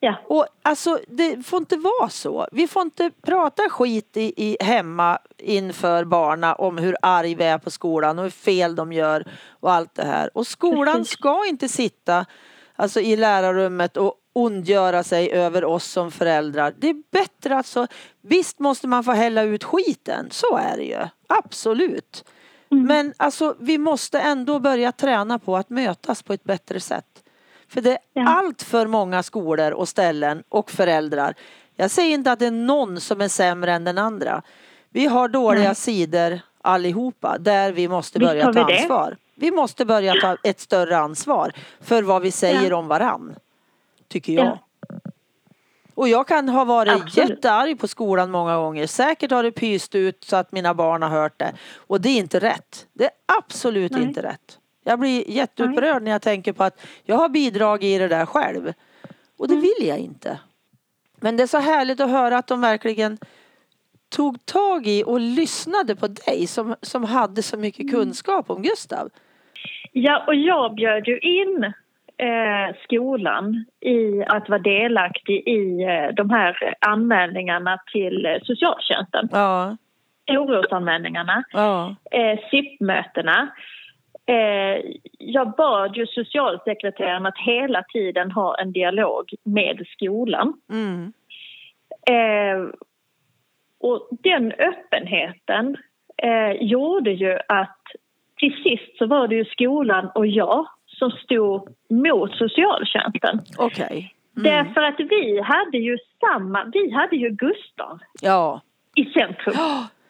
Ja, 0.03 0.15
Och 0.25 0.45
alltså 0.61 0.99
det 1.07 1.45
får 1.45 1.57
inte 1.57 1.77
vara 1.77 2.09
så. 2.09 2.47
Vi 2.51 2.67
får 2.67 2.81
inte 2.81 3.11
prata 3.21 3.69
skit 3.69 4.17
i, 4.17 4.33
i 4.37 4.57
hemma 4.59 5.19
inför 5.37 6.03
barna 6.03 6.55
om 6.55 6.77
hur 6.77 6.95
arg 7.01 7.35
vi 7.35 7.43
är 7.43 7.57
på 7.57 7.71
skolan 7.71 8.19
och 8.19 8.23
hur 8.23 8.31
fel 8.31 8.75
de 8.75 8.93
gör 8.93 9.27
och 9.49 9.71
allt 9.71 9.95
det 9.95 10.03
här. 10.03 10.37
Och 10.37 10.47
skolan 10.47 11.05
ska 11.05 11.45
inte 11.47 11.69
sitta 11.69 12.25
alltså, 12.75 12.99
i 12.99 13.15
lärarrummet 13.15 13.97
och 13.97 14.15
ondgöra 14.33 15.03
sig 15.03 15.31
över 15.31 15.65
oss 15.65 15.85
som 15.85 16.11
föräldrar. 16.11 16.73
Det 16.77 16.89
är 16.89 17.03
bättre 17.11 17.57
alltså. 17.57 17.87
Visst 18.21 18.59
måste 18.59 18.87
man 18.87 19.03
få 19.03 19.11
hälla 19.11 19.43
ut 19.43 19.63
skiten, 19.63 20.27
så 20.31 20.57
är 20.57 20.77
det 20.77 20.83
ju. 20.83 21.07
Absolut. 21.27 22.25
Men 22.69 23.13
alltså 23.17 23.55
vi 23.59 23.77
måste 23.77 24.19
ändå 24.19 24.59
börja 24.59 24.91
träna 24.91 25.39
på 25.39 25.57
att 25.57 25.69
mötas 25.69 26.23
på 26.23 26.33
ett 26.33 26.43
bättre 26.43 26.79
sätt. 26.79 27.23
För 27.73 27.81
det 27.81 27.91
är 27.91 27.97
Ja. 28.13 28.27
allt 28.29 28.61
för 28.63 28.87
många 28.87 29.23
skolor 29.23 29.71
och 29.71 29.89
ställen 29.89 30.43
och 30.49 30.71
föräldrar. 30.71 31.33
Jag 31.75 31.91
säger 31.91 32.13
inte 32.13 32.31
att 32.31 32.39
det 32.39 32.45
är 32.47 32.51
någon 32.51 33.01
som 33.01 33.21
är 33.21 33.27
sämre 33.27 33.73
än 33.73 33.83
den 33.83 33.97
andra. 33.97 34.41
Vi 34.89 35.05
har 35.05 35.27
dåliga 35.27 35.63
Nej. 35.63 35.75
sidor 35.75 36.39
allihopa 36.61 37.37
där 37.37 37.71
vi 37.71 37.87
måste 37.87 38.19
Visst 38.19 38.29
börja 38.31 38.53
ta 38.53 38.65
vi 38.65 38.73
det. 38.73 38.79
ansvar. 38.79 39.17
Vi 39.35 39.51
måste 39.51 39.85
börja 39.85 40.13
ta 40.21 40.37
ett 40.43 40.59
större 40.59 40.97
ansvar 40.97 41.51
för 41.81 42.03
vad 42.03 42.21
vi 42.21 42.31
säger 42.31 42.69
Ja. 42.69 42.75
om 42.75 42.87
varann. 42.87 43.35
Tycker 44.07 44.33
jag. 44.33 44.45
Ja. 44.45 44.57
Och 45.95 46.07
jag 46.09 46.27
kan 46.27 46.49
ha 46.49 46.63
varit 46.65 46.93
Absolut. 46.93 47.29
jättearg 47.29 47.79
på 47.79 47.87
skolan 47.87 48.31
många 48.31 48.55
gånger. 48.57 48.87
Säkert 48.87 49.31
har 49.31 49.43
det 49.43 49.51
pyst 49.51 49.95
ut 49.95 50.23
så 50.23 50.35
att 50.35 50.51
mina 50.51 50.73
barn 50.73 51.01
har 51.01 51.09
hört 51.09 51.39
det. 51.39 51.53
Och 51.75 52.01
det 52.01 52.09
är 52.09 52.17
inte 52.17 52.39
rätt. 52.39 52.85
Det 52.93 53.03
är 53.05 53.11
absolut 53.39 53.91
Nej. 53.91 54.01
inte 54.03 54.21
rätt. 54.23 54.57
Jag 54.83 54.99
blir 54.99 55.29
jätteupprörd 55.29 56.03
när 56.03 56.11
jag 56.11 56.21
tänker 56.21 56.53
på 56.53 56.63
att 56.63 56.85
jag 57.03 57.15
har 57.15 57.29
bidragit 57.29 57.83
i 57.83 57.97
det 57.97 58.07
där 58.07 58.25
själv. 58.25 58.73
Och 59.37 59.45
Mm. 59.45 59.59
det 59.59 59.61
vill 59.61 59.87
jag 59.87 59.99
inte. 59.99 60.39
Men 61.21 61.37
det 61.37 61.43
är 61.43 61.47
så 61.47 61.59
härligt 61.59 61.99
att 61.99 62.09
höra 62.09 62.37
att 62.37 62.47
de 62.47 62.61
verkligen 62.61 63.17
tog 64.15 64.45
tag 64.45 64.87
i 64.87 65.03
och 65.07 65.19
lyssnade 65.19 65.95
på 65.95 66.07
dig 66.07 66.47
som, 66.47 66.75
som 66.81 67.03
hade 67.03 67.41
så 67.43 67.57
mycket 67.57 67.79
Mm. 67.81 67.91
kunskap 67.93 68.49
om 68.49 68.61
Gustav. 68.61 69.09
ja 69.91 70.23
och 70.27 70.35
jag 70.35 70.75
bjöd 70.75 71.07
ju 71.07 71.19
in 71.19 71.63
eh, 72.17 72.75
skolan 72.83 73.65
i 73.79 74.23
att 74.27 74.49
vara 74.49 74.59
delaktig 74.59 75.47
i 75.47 75.83
eh, 75.83 76.15
de 76.15 76.29
här 76.29 76.75
anmälningarna 76.81 77.77
till 77.93 78.25
eh, 78.25 78.31
socialtjänsten. 78.43 79.29
Ja, 79.31 79.77
Orosanmälningarna. 80.29 81.43
ja, 81.51 81.95
eh, 82.11 82.39
SIP-mötena. 82.51 83.49
Eh, 84.31 84.81
jag 85.17 85.55
bad 85.55 85.97
ju 85.97 86.07
socialsekreteraren 86.07 87.25
att 87.25 87.37
hela 87.37 87.83
tiden 87.83 88.31
ha 88.31 88.57
en 88.61 88.71
dialog 88.71 89.33
med 89.43 89.85
skolan. 89.87 90.53
mm, 90.71 91.13
Eh, 92.07 92.69
och 93.79 94.07
den 94.11 94.51
öppenheten 94.51 95.77
eh, 96.17 96.51
gjorde 96.51 97.11
ju 97.11 97.39
att 97.47 97.81
till 98.37 98.63
sist 98.63 98.97
så 98.97 99.05
var 99.05 99.27
det 99.27 99.35
ju 99.35 99.45
skolan 99.45 100.09
och 100.15 100.27
jag 100.27 100.65
som 100.87 101.11
stod 101.11 101.75
mot 101.89 102.31
socialtjänsten. 102.35 103.39
okej. 103.57 104.13
Mm. 104.37 104.43
Därför 104.43 104.81
att 104.81 104.99
vi 104.99 105.41
hade 105.41 105.77
ju 105.77 105.97
samma, 106.19 106.63
vi 106.73 106.91
hade 106.91 107.15
ju 107.15 107.29
Gustav 107.29 107.99
Ja, 108.21 108.61
i 108.95 109.05
centrum. 109.05 109.55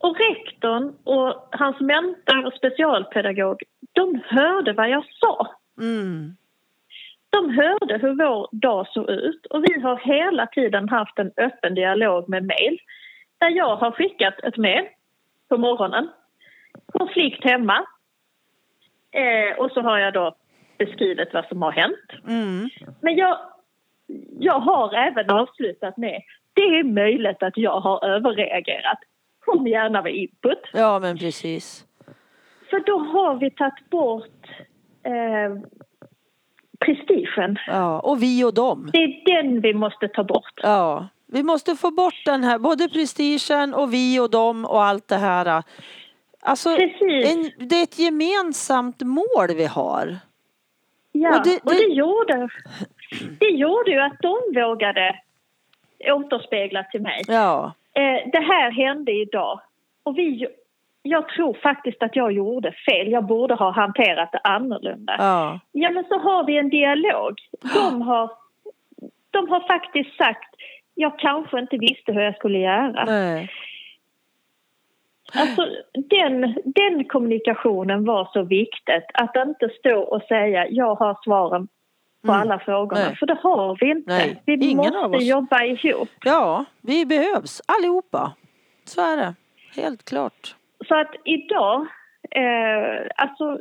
Och 0.00 0.16
rektorn 0.16 0.94
och 1.04 1.48
hans 1.50 1.80
mentor 1.80 2.46
och 2.46 2.52
specialpedagog, 2.52 3.62
de 3.92 4.20
hörde 4.24 4.72
vad 4.72 4.90
jag 4.90 5.04
sa. 5.20 5.54
Mm. 5.80 6.36
De 7.30 7.50
hörde 7.50 7.98
hur 7.98 8.14
vår 8.14 8.48
dag 8.52 8.86
såg 8.88 9.10
ut 9.10 9.46
och 9.46 9.64
vi 9.64 9.80
har 9.80 9.96
hela 9.96 10.46
tiden 10.46 10.88
haft 10.88 11.18
en 11.18 11.32
öppen 11.36 11.74
dialog 11.74 12.28
med 12.28 12.44
mejl. 12.44 12.78
Där 13.38 13.50
jag 13.50 13.76
har 13.76 13.90
skickat 13.90 14.34
ett 14.42 14.56
mejl 14.56 14.84
på 15.48 15.56
morgonen. 15.56 16.08
Konflikt 16.92 17.44
hemma. 17.44 17.86
Eh, 19.12 19.58
och 19.58 19.70
så 19.70 19.80
har 19.80 19.98
jag 19.98 20.12
då 20.12 20.34
beskrivit 20.78 21.34
vad 21.34 21.44
som 21.44 21.62
har 21.62 21.72
hänt. 21.72 22.10
Mm. 22.28 22.68
Men 23.00 23.16
jag, 23.16 23.38
jag 24.38 24.60
har 24.60 24.94
även 24.94 25.30
avslutat 25.30 25.96
med 25.96 26.22
det 26.54 26.62
är 26.78 26.84
möjligt 26.84 27.42
att 27.42 27.56
jag 27.56 27.80
har 27.80 28.04
överreagerat. 28.04 28.98
Kom 29.44 29.66
gärna 29.66 30.02
med 30.02 30.14
input. 30.14 30.58
Ja, 30.72 30.98
men 30.98 31.18
precis. 31.18 31.84
För 32.70 32.80
då 32.86 32.98
har 32.98 33.34
vi 33.34 33.50
tagit 33.50 33.90
bort 33.90 34.46
eh, 35.02 35.70
prestigen. 36.78 37.56
Ja, 37.66 38.00
och 38.00 38.22
vi 38.22 38.44
och 38.44 38.54
dem. 38.54 38.90
Det 38.92 38.98
är 38.98 39.42
den 39.42 39.60
vi 39.60 39.74
måste 39.74 40.08
ta 40.08 40.24
bort. 40.24 40.60
Ja, 40.62 41.08
vi 41.26 41.42
måste 41.42 41.74
få 41.76 41.90
bort 41.90 42.22
den 42.24 42.44
här, 42.44 42.58
både 42.58 42.88
prestigen 42.88 43.74
och 43.74 43.94
vi 43.94 44.20
och 44.20 44.30
dem 44.30 44.64
och 44.64 44.82
allt 44.82 45.08
det 45.08 45.16
här. 45.16 45.62
Alltså, 46.42 46.68
en, 46.70 47.50
det 47.58 47.76
är 47.76 47.82
ett 47.82 47.98
gemensamt 47.98 49.00
mål 49.02 49.48
vi 49.56 49.64
har. 49.66 50.16
Ja, 51.12 51.36
Och 51.38 51.44
det- 51.44 51.60
och 51.64 51.70
det, 51.70 51.78
det- 51.88 51.94
gjorde, 51.94 52.48
det 53.40 53.50
gjorde 53.50 53.90
ju 53.90 53.98
att 54.00 54.18
de 54.22 54.36
vågade 54.60 55.20
återspegla 56.14 56.82
till 56.84 57.02
mig. 57.02 57.22
Ja, 57.28 57.72
Eh, 57.94 58.30
det 58.32 58.40
här 58.40 58.70
hände 58.70 59.12
idag 59.12 59.60
och 60.02 60.18
vi, 60.18 60.46
jag 61.02 61.28
tror 61.28 61.54
faktiskt 61.54 62.02
att 62.02 62.16
jag 62.16 62.32
gjorde 62.32 62.72
fel. 62.72 63.10
Jag 63.10 63.26
borde 63.26 63.54
ha 63.54 63.70
hanterat 63.70 64.32
det 64.32 64.40
annorlunda. 64.44 65.16
ja, 65.18 65.60
Ja, 65.72 65.90
men 65.90 66.04
så 66.04 66.18
har 66.18 66.44
vi 66.44 66.58
en 66.58 66.68
dialog. 66.68 67.34
De 67.74 68.02
har, 68.02 68.30
de 69.30 69.48
har 69.48 69.60
faktiskt 69.68 70.16
sagt 70.16 70.54
jag 70.94 71.18
kanske 71.18 71.58
inte 71.58 71.76
visste 71.76 72.12
hur 72.12 72.20
jag 72.20 72.36
skulle 72.36 72.58
göra. 72.58 73.04
nej. 73.04 73.50
Alltså, 75.34 75.66
den, 75.94 76.56
den 76.64 77.04
kommunikationen 77.04 78.04
var 78.04 78.28
så 78.32 78.42
viktigt. 78.42 79.04
Att 79.14 79.36
inte 79.36 79.68
stå 79.78 80.00
och 80.00 80.22
säga 80.22 80.66
jag 80.68 80.94
har 80.94 81.18
svaren 81.24 81.68
på 82.26 82.32
Mm. 82.32 82.40
alla 82.40 82.58
frågorna. 82.58 83.00
Nej. 83.02 83.16
För 83.16 83.26
det 83.26 83.38
har 83.42 83.76
vi 83.80 83.90
inte. 83.90 84.10
Nej, 84.10 84.42
vi 84.46 84.52
ingen 84.70 84.76
måste 85.10 85.24
jobba 85.24 85.62
ihop. 85.64 86.08
Ja, 86.24 86.64
vi 86.80 87.06
behövs 87.06 87.62
allihopa. 87.66 88.32
Så 88.84 89.00
är 89.00 89.16
det. 89.16 89.34
Helt 89.82 90.04
klart. 90.04 90.54
Så 90.88 90.94
att 91.00 91.14
idag, 91.24 91.80
eh, 92.30 93.06
alltså 93.16 93.58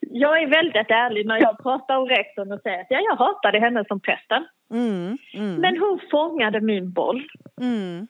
jag 0.00 0.42
är 0.42 0.46
väldigt 0.46 0.90
ärlig 0.90 1.26
när 1.26 1.40
jag 1.40 1.62
pratar 1.62 1.96
om 1.96 2.06
rektorn 2.08 2.52
och 2.52 2.60
säger 2.62 2.80
att 2.80 2.86
ja, 2.90 3.00
jag 3.00 3.16
hatade 3.16 3.60
henne 3.60 3.84
som 3.88 4.00
prästen. 4.00 4.46
Mm, 4.70 5.18
mm, 5.34 5.54
Men 5.60 5.78
hon 5.78 6.00
fångade 6.10 6.60
min 6.60 6.92
boll. 6.92 7.22
mm. 7.60 8.06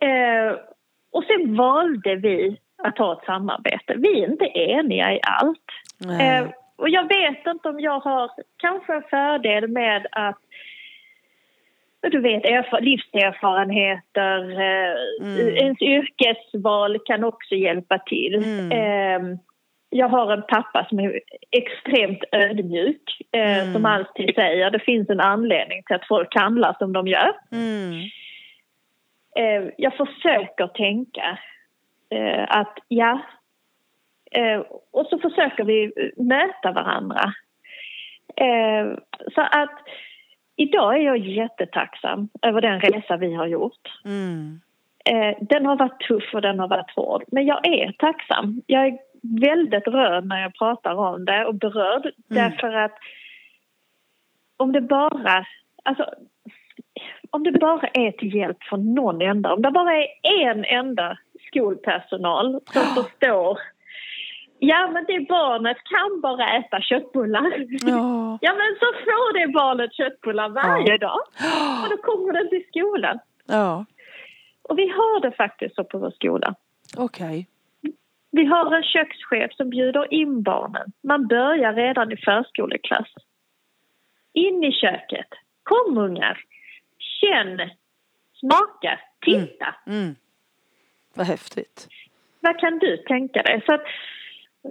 Eh, 0.00 0.56
och 1.12 1.24
sen 1.24 1.56
valde 1.56 2.16
vi 2.16 2.60
att 2.82 2.98
ha 2.98 3.12
ett 3.12 3.24
samarbete. 3.26 3.94
Vi 3.96 4.22
är 4.22 4.30
inte 4.30 4.44
eniga 4.44 5.12
i 5.14 5.20
allt. 5.22 5.58
Eh, 6.20 6.46
och 6.76 6.88
jag 6.88 7.08
vet 7.08 7.46
inte 7.46 7.68
om 7.68 7.80
jag 7.80 7.98
har 8.00 8.30
kanske 8.56 8.94
en 8.94 9.02
fördel 9.10 9.68
med 9.68 10.06
att 10.12 10.38
du 12.10 12.20
vet, 12.20 12.44
erfa- 12.44 12.80
livserfarenheter, 12.80 14.50
eh, 14.60 14.94
Mm. 15.20 15.56
ens 15.56 15.82
yrkesval 15.82 16.98
kan 17.04 17.24
också 17.24 17.54
hjälpa 17.54 17.98
till. 17.98 18.34
Mm. 18.34 18.72
Eh, 18.72 19.38
jag 19.90 20.08
har 20.08 20.32
en 20.32 20.42
pappa 20.42 20.86
som 20.88 21.00
är 21.00 21.20
extremt 21.50 22.24
ödmjuk, 22.32 23.20
eh, 23.32 23.58
Mm. 23.62 23.72
som 23.72 23.84
alltid 23.86 24.34
säger 24.34 24.70
det 24.70 24.78
finns 24.78 25.10
en 25.10 25.20
anledning 25.20 25.82
till 25.82 25.96
att 25.96 26.06
folk 26.08 26.34
handlar 26.34 26.76
som 26.78 26.92
de 26.92 27.06
gör. 27.06 27.32
Mm. 27.52 27.92
Eh, 29.36 29.72
jag 29.78 29.96
försöker 29.96 30.66
tänka 30.66 31.38
eh, 32.10 32.44
att 32.48 32.78
ja, 32.88 33.20
och 34.92 35.06
så 35.06 35.18
försöker 35.18 35.64
vi 35.64 35.92
möta 36.16 36.72
varandra. 36.72 37.34
Eh, 38.36 38.98
så 39.34 39.40
att 39.40 39.78
idag 40.56 40.96
är 40.96 41.00
jag 41.00 41.18
jättetacksam 41.18 42.28
över 42.42 42.60
den 42.60 42.80
resa 42.80 43.16
vi 43.16 43.34
har 43.34 43.46
gjort. 43.46 44.00
Mm. 44.04 44.60
Eh, 45.04 45.36
den 45.40 45.66
har 45.66 45.76
varit 45.76 46.00
tuff 46.00 46.34
och 46.34 46.42
den 46.42 46.58
har 46.58 46.68
varit 46.68 46.90
hård, 46.96 47.24
men 47.26 47.46
jag 47.46 47.66
är 47.66 47.92
tacksam. 47.92 48.62
Jag 48.66 48.86
är 48.86 48.98
väldigt 49.40 49.86
rörd 49.86 50.24
när 50.24 50.42
jag 50.42 50.54
pratar 50.54 50.94
om 50.94 51.24
det 51.24 51.44
och 51.44 51.54
berörd 51.54 52.12
därför 52.28 52.72
att 52.72 52.98
om 54.56 54.72
det 54.72 54.80
bara, 54.80 55.46
alltså 55.82 56.06
om 57.30 57.42
det 57.42 57.52
bara 57.52 57.88
är 57.94 58.12
till 58.12 58.34
hjälp 58.34 58.62
för 58.62 58.76
någon 58.76 59.22
enda, 59.22 59.54
om 59.54 59.62
det 59.62 59.70
bara 59.70 59.94
är 59.94 60.08
en 60.22 60.64
enda 60.64 61.18
skolpersonal 61.46 62.60
som 62.64 62.82
förstår 62.82 63.58
Ja, 64.64 64.90
men 64.92 65.04
det 65.04 65.20
barnet 65.28 65.76
kan 65.84 66.20
bara 66.20 66.56
äta 66.58 66.80
köttbullar. 66.80 67.66
Ja. 67.70 68.38
Ja, 68.46 68.52
men 68.54 68.76
så 68.80 68.86
får 69.04 69.38
det 69.38 69.52
barnet 69.52 69.94
köttbullar 69.94 70.48
varje 70.48 70.98
dag. 70.98 71.20
Och 71.82 71.90
då 71.90 71.96
kommer 71.96 72.32
den 72.32 72.48
till 72.48 72.64
skolan. 72.68 73.18
Ja, 73.46 73.84
Och 74.62 74.78
vi 74.78 74.88
har 74.88 75.20
det 75.20 75.32
faktiskt 75.36 75.74
så 75.74 75.84
på 75.84 75.98
vår 75.98 76.10
skola. 76.10 76.54
okej. 76.96 77.46
Vi 78.30 78.44
har 78.44 78.74
en 78.76 78.82
kökschef 78.82 79.52
som 79.56 79.70
bjuder 79.70 80.14
in 80.14 80.42
barnen. 80.42 80.92
Man 81.02 81.26
börjar 81.26 81.72
redan 81.74 82.12
i 82.12 82.16
förskoleklass. 82.16 83.08
In 84.32 84.64
i 84.64 84.72
köket. 84.72 85.28
Kom 85.62 85.98
ungar. 85.98 86.44
Känn. 86.98 87.70
Smaka. 88.40 88.98
Titta. 89.24 89.74
Mm. 89.86 90.14
Vad 91.14 91.26
häftigt. 91.26 91.88
Vad 92.40 92.58
kan 92.60 92.78
du 92.78 92.96
tänka 92.96 93.42
dig? 93.42 93.62
Så 93.66 93.74
att 93.74 93.84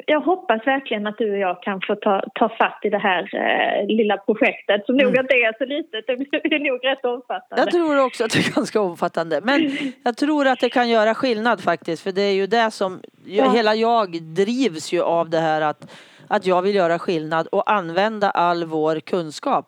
jag 0.06 0.22
hoppas 0.22 0.68
verkligen 0.68 1.08
att 1.08 1.18
du 1.18 1.32
och 1.32 1.38
jag 1.38 1.64
kan 1.64 1.82
få 1.88 1.96
ta, 1.96 2.24
ta 2.36 2.50
fatt 2.50 2.80
i 2.84 2.90
det 2.90 2.98
här 2.98 3.30
eh, 3.36 3.88
lilla 3.88 4.18
projektet 4.18 4.86
som 4.86 4.96
nog 4.98 5.08
Mm. 5.10 5.20
inte 5.20 5.34
är 5.36 5.58
så 5.58 5.66
litet. 5.66 6.08
Det 6.08 6.16
blir- 6.50 6.60
nog 6.72 6.86
rätt 6.86 7.06
omfattande. 7.06 7.62
Jag 7.64 7.72
tror 7.72 8.06
också 8.06 8.24
att 8.24 8.32
det 8.32 8.40
är 8.40 8.56
ganska 8.56 8.82
omfattande. 8.82 9.42
Men 9.44 9.72
jag 10.04 10.18
tror 10.18 10.48
att 10.48 10.60
det 10.60 10.70
kan 10.70 10.90
göra 10.90 11.14
skillnad 11.16 11.62
faktiskt. 11.64 12.04
För 12.04 12.12
det 12.12 12.22
är 12.22 12.34
ju 12.34 12.48
det 12.48 12.72
som, 12.72 13.00
Ja. 13.26 13.52
hela 13.52 13.76
jag 13.76 14.22
drivs 14.22 14.94
ju 14.94 15.02
av 15.02 15.30
det 15.30 15.40
här 15.40 15.62
att, 15.62 15.92
att 16.28 16.46
jag 16.46 16.62
vill 16.62 16.76
göra 16.76 17.00
skillnad 17.00 17.48
och 17.48 17.72
använda 17.72 18.30
all 18.30 18.66
vår 18.66 19.00
kunskap 19.00 19.66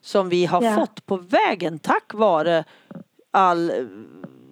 som 0.00 0.28
vi 0.28 0.46
har 0.46 0.62
Ja. 0.62 0.72
fått 0.74 1.06
på 1.06 1.16
vägen 1.16 1.78
tack 1.78 2.14
vare 2.14 2.64
all 3.30 3.72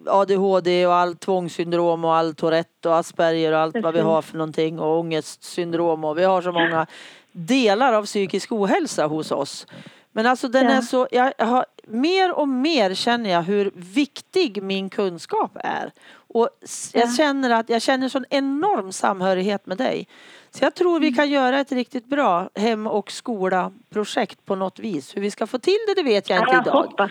ADHD 0.06 0.86
och 0.86 0.94
all 0.94 1.16
tvångssyndrom 1.16 2.04
och 2.04 2.14
all 2.14 2.34
Tourette 2.34 2.88
och 2.88 2.96
Asperger 2.96 3.52
och 3.52 3.58
allt 3.58 3.76
vad 3.82 3.94
vi 3.94 4.00
har 4.00 4.22
för 4.22 4.36
någonting 4.38 4.78
och 4.80 4.98
ångestsyndrom 4.98 6.04
och 6.04 6.18
vi 6.18 6.24
har 6.24 6.42
så 6.42 6.52
många 6.52 6.86
delar 7.32 7.92
av 7.92 8.04
psykisk 8.04 8.52
ohälsa 8.52 9.06
hos 9.06 9.30
oss. 9.32 9.66
Men 10.14 10.26
alltså 10.26 10.48
den 10.48 10.64
Ja. 10.64 10.70
är 10.72 10.80
så, 10.80 11.08
jag 11.10 11.32
har, 11.38 11.66
mer 11.86 12.32
och 12.32 12.48
mer 12.48 12.94
känner 12.94 13.30
jag 13.30 13.42
hur 13.42 13.70
viktig 13.74 14.62
min 14.62 14.90
kunskap 14.90 15.50
är. 15.54 15.92
Och 16.34 16.48
jag 16.92 17.02
Ja. 17.08 17.12
känner 17.16 17.50
att 17.50 17.68
jag 17.68 17.82
känner 17.82 18.08
sån 18.08 18.24
enorm 18.30 18.92
samhörighet 18.92 19.66
med 19.66 19.78
dig. 19.78 20.08
Så 20.50 20.64
jag 20.64 20.74
tror 20.74 21.00
vi 21.00 21.12
kan 21.12 21.30
göra 21.30 21.60
ett 21.60 21.72
riktigt 21.72 22.06
bra 22.06 22.48
hem 22.54 22.86
och 22.86 23.10
skola-projekt 23.12 24.44
på 24.46 24.54
något 24.56 24.78
vis. 24.78 25.16
Hur 25.16 25.20
vi 25.20 25.30
ska 25.30 25.46
få 25.46 25.58
till 25.58 25.78
det, 25.86 25.94
det 25.94 26.02
vet 26.02 26.30
jag 26.30 26.38
inte 26.38 26.52
jag 26.54 26.62
idag. 26.66 26.72
hoppas, 26.72 27.10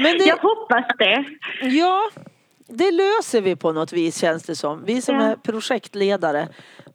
Men 0.00 0.18
det, 0.18 0.24
jag 0.24 0.36
hoppas 0.36 0.84
det. 0.98 1.24
Ja, 1.62 2.10
det 2.68 2.90
löser 2.90 3.40
vi 3.40 3.56
på 3.56 3.72
något 3.72 3.92
vis 3.92 4.20
känns 4.20 4.42
det 4.42 4.56
som. 4.56 4.84
Vi 4.84 5.02
som 5.02 5.14
Ja. 5.14 5.22
är 5.22 5.36
projektledare. 5.36 6.48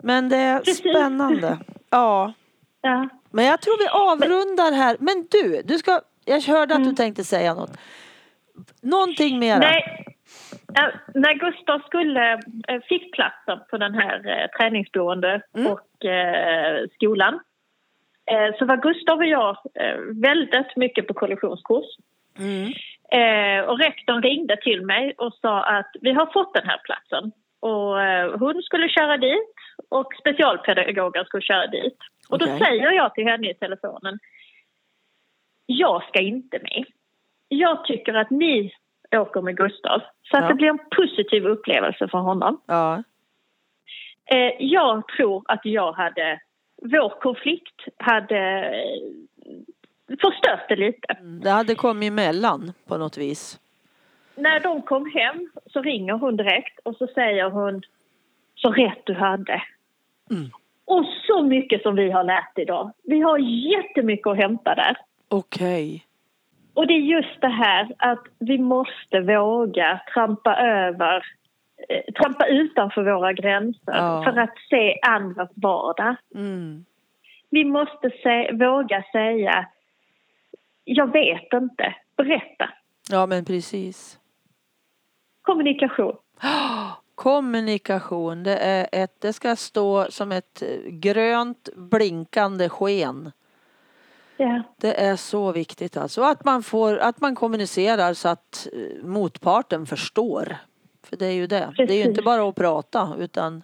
Men 0.04 0.30
det 0.30 0.38
är 0.38 0.60
Precis. 0.60 0.78
spännande. 0.80 1.58
Ja, 1.90 2.34
Ja. 2.82 3.10
men 3.32 3.46
jag 3.46 3.62
tror 3.62 3.78
vi 3.80 3.88
avrundar 3.88 4.72
här. 4.72 4.98
Men 5.00 5.28
du, 5.32 5.62
du 5.66 5.78
ska, 5.78 6.02
jag 6.26 6.42
hörde 6.42 6.76
att 6.76 6.84
du 6.84 6.94
tänkte 6.94 7.24
säga 7.24 7.54
något. 7.54 7.72
Någonting 8.82 9.40
mera. 9.40 9.60
Nej, 9.60 10.06
när 11.14 11.34
Gustav 11.34 11.80
skulle, 11.80 12.34
eh, 12.68 12.82
fick 12.90 13.14
platsen 13.14 13.60
på 13.70 13.78
den 13.78 13.94
här 13.94 14.16
eh, 14.28 14.48
träningsboende 14.60 15.42
Mm. 15.56 15.72
och 15.72 16.06
eh, 16.06 16.86
skolan 16.96 17.40
så 18.60 18.66
var 18.66 18.78
Gustav 18.78 19.18
och 19.18 19.26
jag 19.26 19.58
väldigt 20.22 20.76
mycket 20.76 21.08
på 21.08 21.14
kollisionskurs. 21.14 21.86
Mm. 22.40 22.70
Eh, 23.12 23.64
och 23.64 23.80
rektorn 23.80 24.22
ringde 24.22 24.58
till 24.58 24.82
mig 24.86 25.14
och 25.18 25.34
sa 25.34 25.64
att 25.64 25.92
vi 26.02 26.12
har 26.12 26.26
fått 26.26 26.54
den 26.54 26.68
här 26.68 26.82
platsen. 26.84 27.32
Och 27.60 28.02
eh, 28.02 28.40
hon 28.40 28.62
skulle 28.64 28.90
köra 28.90 29.18
dit 29.18 29.54
och 29.90 30.14
specialpedagoger 30.20 31.24
skulle 31.24 31.42
köra 31.44 31.68
dit. 31.68 31.98
Och 32.30 32.40
då 32.40 32.46
säger 32.46 32.92
jag 32.92 33.14
till 33.14 33.26
henne 33.28 33.50
i 33.50 33.54
telefonen. 33.54 34.20
Jag 35.66 36.04
ska 36.04 36.20
inte 36.20 36.60
med. 36.60 36.86
Jag 37.48 37.86
tycker 37.86 38.14
att 38.14 38.30
ni 38.30 38.74
åker 39.12 39.42
med 39.42 39.58
Gustav. 39.58 40.02
Så 40.32 40.38
att 40.38 40.44
Ja. 40.44 40.48
det 40.50 40.54
blir 40.56 40.70
en 40.70 40.80
positiv 40.96 41.46
upplevelse 41.46 42.08
för 42.08 42.18
honom. 42.18 42.62
Ja. 42.66 43.04
Eh, 44.26 44.52
jag 44.60 45.08
tror 45.08 45.44
att 45.48 45.66
jag 45.66 45.92
hade, 45.94 46.40
vår 46.82 47.10
konflikt 47.10 47.82
hade 47.98 48.74
förstört 50.22 50.70
det 50.70 50.76
lite. 50.76 51.18
Det 51.44 51.50
hade 51.50 51.76
kommit 51.76 52.08
emellan 52.12 52.74
på 52.88 52.98
något 52.98 53.18
vis. 53.18 53.60
När 54.36 54.60
de 54.60 54.82
kom 54.82 55.12
hem 55.12 55.50
så 55.66 55.82
ringer 55.82 56.14
hon 56.14 56.38
direkt 56.38 56.80
och 56.84 56.96
så 56.96 57.08
säger 57.08 57.50
hon 57.50 57.82
så 58.56 58.72
rätt 58.72 59.02
du 59.06 59.14
hade. 59.14 59.62
Mm. 60.32 60.50
Och 60.86 61.06
så 61.28 61.44
mycket 61.44 61.82
som 61.82 61.96
vi 61.96 62.12
har 62.12 62.24
lärt 62.24 62.58
idag. 62.60 62.92
Vi 63.04 63.20
har 63.22 63.38
jättemycket 63.78 64.28
att 64.28 64.38
hämta 64.38 64.76
där. 64.76 64.98
Okej. 65.28 66.06
Och 66.74 66.88
det 66.88 66.94
är 66.94 67.00
just 67.00 67.42
det 67.42 67.48
här 67.48 67.94
att 67.98 68.24
vi 68.40 68.58
måste 68.58 69.20
våga 69.20 70.02
trampa 70.14 70.56
över, 70.56 71.24
eh, 71.90 72.14
trampa 72.14 72.46
utanför 72.48 73.04
våra 73.04 73.34
gränser 73.34 73.82
Ja. 73.98 74.24
för 74.24 74.40
att 74.40 74.54
se 74.70 75.00
andras 75.02 75.50
vardag. 75.56 76.16
Mm. 76.36 76.86
Vi 77.50 77.66
måste 77.66 78.10
se, 78.24 78.52
våga 78.54 79.04
säga, 79.12 79.66
jag 80.96 81.12
vet 81.12 81.54
inte, 81.54 81.96
berätta. 82.18 82.70
Ja, 83.10 83.26
men 83.26 83.46
precis. 83.46 84.20
Kommunikation. 85.42 86.16
Kommunikation, 87.16 88.44
det, 88.44 88.58
är 88.58 88.88
ett, 88.92 89.22
det 89.22 89.34
ska 89.34 89.56
stå 89.56 90.06
som 90.12 90.32
ett 90.32 90.62
eh, 90.62 90.92
grönt 90.92 91.70
blinkande 91.76 92.70
sken. 92.70 93.32
Ja, 94.38 94.64
Det 94.78 95.02
är 95.02 95.16
så 95.16 95.52
viktigt 95.52 95.98
alltså. 95.98 96.22
Att 96.22 96.46
man, 96.46 96.64
får, 96.64 96.98
att 96.98 97.22
man 97.22 97.36
kommunicerar 97.36 98.14
så 98.14 98.30
att 98.30 98.68
eh, 98.74 99.06
motparten 99.06 99.86
förstår. 99.86 100.56
För 101.04 101.18
det 101.18 101.26
är 101.26 101.32
ju 101.32 101.48
det. 101.48 101.74
Det 101.78 101.84
är 101.84 101.84
ju 101.84 101.88
Precis. 101.88 102.06
inte 102.06 102.22
bara 102.22 102.50
att 102.50 102.56
prata 102.56 103.16
utan 103.20 103.64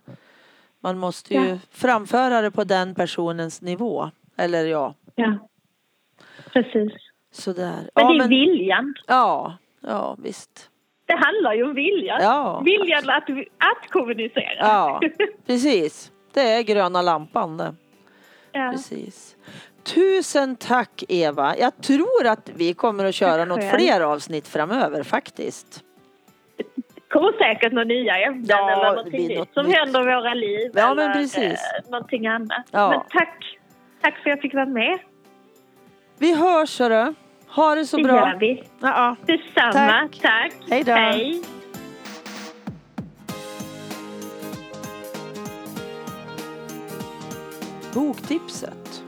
man 0.79 0.97
måste 0.97 1.33
ju 1.33 1.45
Ja. 1.49 1.57
framföra 1.71 2.41
det 2.41 2.51
på 2.51 2.63
den 2.63 2.95
personens 2.95 3.61
nivå. 3.61 4.11
Eller 4.37 4.65
ja, 4.65 4.93
ja. 5.15 5.37
Precis. 6.53 6.93
Sådär. 7.35 7.89
Men 7.95 8.05
ja, 8.05 8.13
det 8.13 8.23
är 8.23 8.27
viljan. 8.27 8.93
ja, 9.07 9.57
ja, 9.81 10.15
visst. 10.19 10.69
Det 11.07 11.13
handlar 11.15 11.53
ju 11.53 11.63
om 11.63 11.73
viljan. 11.73 12.21
Ja. 12.21 12.61
Viljan 12.65 13.09
att, 13.09 13.29
att 13.57 13.89
kommunicera. 13.91 14.55
Ja, 14.59 15.01
precis. 15.47 16.11
Det 16.33 16.41
är 16.41 16.61
gröna 16.61 17.01
lampan 17.01 17.57
det. 17.57 17.75
ja. 18.51 18.71
Precis. 18.71 19.35
Tusen 19.83 20.55
tack 20.55 21.03
Eva. 21.09 21.55
Jag 21.57 21.81
tror 21.81 22.25
att 22.27 22.49
vi 22.55 22.73
kommer 22.73 23.05
att 23.05 23.15
köra 23.15 23.45
något 23.45 23.63
fler 23.73 24.01
avsnitt 24.01 24.47
framöver 24.47 25.03
faktiskt. 25.03 25.83
kommer 27.09 27.31
säkert 27.37 27.73
några 27.73 27.85
nya 27.85 28.17
ämnen 28.17 28.45
Ja, 28.47 28.71
eller 28.71 28.83
det 28.85 28.91
någonting 28.95 29.27
nytt 29.27 29.53
som 29.53 29.65
nytt. 29.65 29.75
händer 29.77 30.01
i 30.01 30.15
våra 30.15 30.33
liv. 30.33 30.71
Ja, 30.73 30.91
eller 30.91 31.07
men 31.07 31.13
precis. 31.13 31.43
eh, 31.43 31.91
någonting 31.91 32.27
annat. 32.27 32.65
Ja. 32.71 32.89
Men 32.89 32.99
tack. 33.09 33.57
Tack 34.01 34.13
för 34.13 34.19
att 34.29 34.35
jag 34.35 34.41
fick 34.41 34.53
vara 34.53 34.65
med. 34.65 34.99
Vi 36.17 36.35
hörs 36.35 36.79
hörru. 36.79 37.13
Ha 37.55 37.75
det 37.75 37.85
så 37.85 37.97
det 37.97 38.03
bra. 38.03 38.15
gör 38.15 38.39
vi. 38.39 38.63
Ja, 38.79 39.15
Detsamma. 39.25 39.71
Tack. 39.71 40.19
Tack. 40.21 40.53
Hej 40.69 40.83
då. 40.83 40.91
Hej. 40.91 41.43
boktipset. 47.95 49.03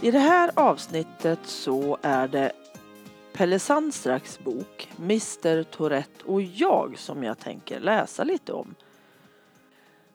I 0.00 0.10
det 0.10 0.18
här 0.18 0.50
avsnittet 0.54 1.38
så 1.42 1.98
är 2.02 2.28
det 2.28 2.52
Pelle 3.32 3.58
Sandstraks 3.58 4.38
bok 4.38 4.88
Mr 4.98 5.62
Tourette 5.62 6.24
och 6.24 6.42
jag 6.42 6.98
som 6.98 7.24
jag 7.24 7.38
tänker 7.38 7.80
läsa 7.80 8.24
lite 8.24 8.52
om. 8.52 8.74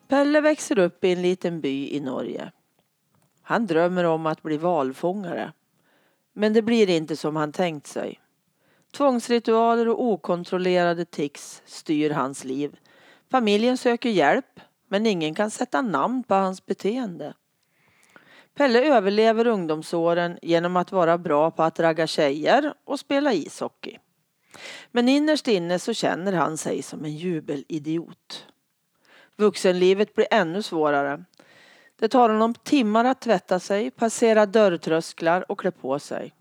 Pelle 0.08 0.40
växer 0.40 0.78
upp 0.78 1.04
i 1.04 1.12
en 1.12 1.22
liten 1.22 1.60
by 1.60 1.90
i 1.90 2.00
Norge. 2.00 2.52
Han 3.42 3.66
drömmer 3.66 4.04
om 4.04 4.26
att 4.26 4.42
bli 4.42 4.56
valfångare. 4.56 5.52
Men 6.38 6.52
det 6.52 6.62
blir 6.62 6.90
inte 6.90 7.16
som 7.16 7.36
han 7.36 7.52
tänkt 7.52 7.86
sig. 7.86 8.20
Tvångsritualer 8.96 9.88
och 9.88 10.02
okontrollerade 10.04 11.04
tics 11.04 11.62
styr 11.66 12.10
hans 12.10 12.44
liv. 12.44 12.76
Familjen 13.30 13.76
söker 13.78 14.10
hjälp 14.10 14.60
men 14.88 15.06
ingen 15.06 15.34
kan 15.34 15.50
sätta 15.50 15.82
namn 15.82 16.22
på 16.22 16.34
hans 16.34 16.66
beteende. 16.66 17.34
Pelle 18.54 18.84
överlever 18.96 19.46
ungdomsåren 19.46 20.38
genom 20.42 20.76
att 20.76 20.92
vara 20.92 21.18
bra 21.18 21.50
på 21.50 21.62
att 21.62 21.80
ragga 21.80 22.06
tjejer 22.06 22.74
och 22.84 23.00
spela 23.00 23.32
ishockey. 23.32 23.98
Men 24.90 25.08
innerst 25.08 25.48
inne 25.48 25.78
så 25.78 25.92
känner 25.94 26.32
han 26.32 26.56
sig 26.56 26.82
som 26.82 27.04
en 27.04 27.16
jubelidiot. 27.16 28.46
Vuxenlivet 29.36 30.14
blir 30.14 30.26
ännu 30.30 30.62
svårare. 30.62 31.24
Det 31.98 32.08
tar 32.08 32.28
honom 32.28 32.54
timmar 32.54 33.04
att 33.04 33.20
tvätta 33.20 33.60
sig, 33.60 33.90
passera 33.90 34.46
dörrtrösklar 34.46 35.50
och 35.50 35.60
klä 35.60 35.70
på 35.70 35.98
sig. 35.98 36.34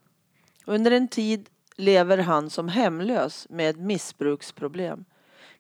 Under 0.66 0.92
en 0.92 1.08
tid 1.08 1.50
lever 1.76 2.18
han 2.18 2.50
som 2.50 2.68
hemlös 2.68 3.48
med 3.50 3.70
ett 3.70 3.80
missbruksproblem. 3.80 5.06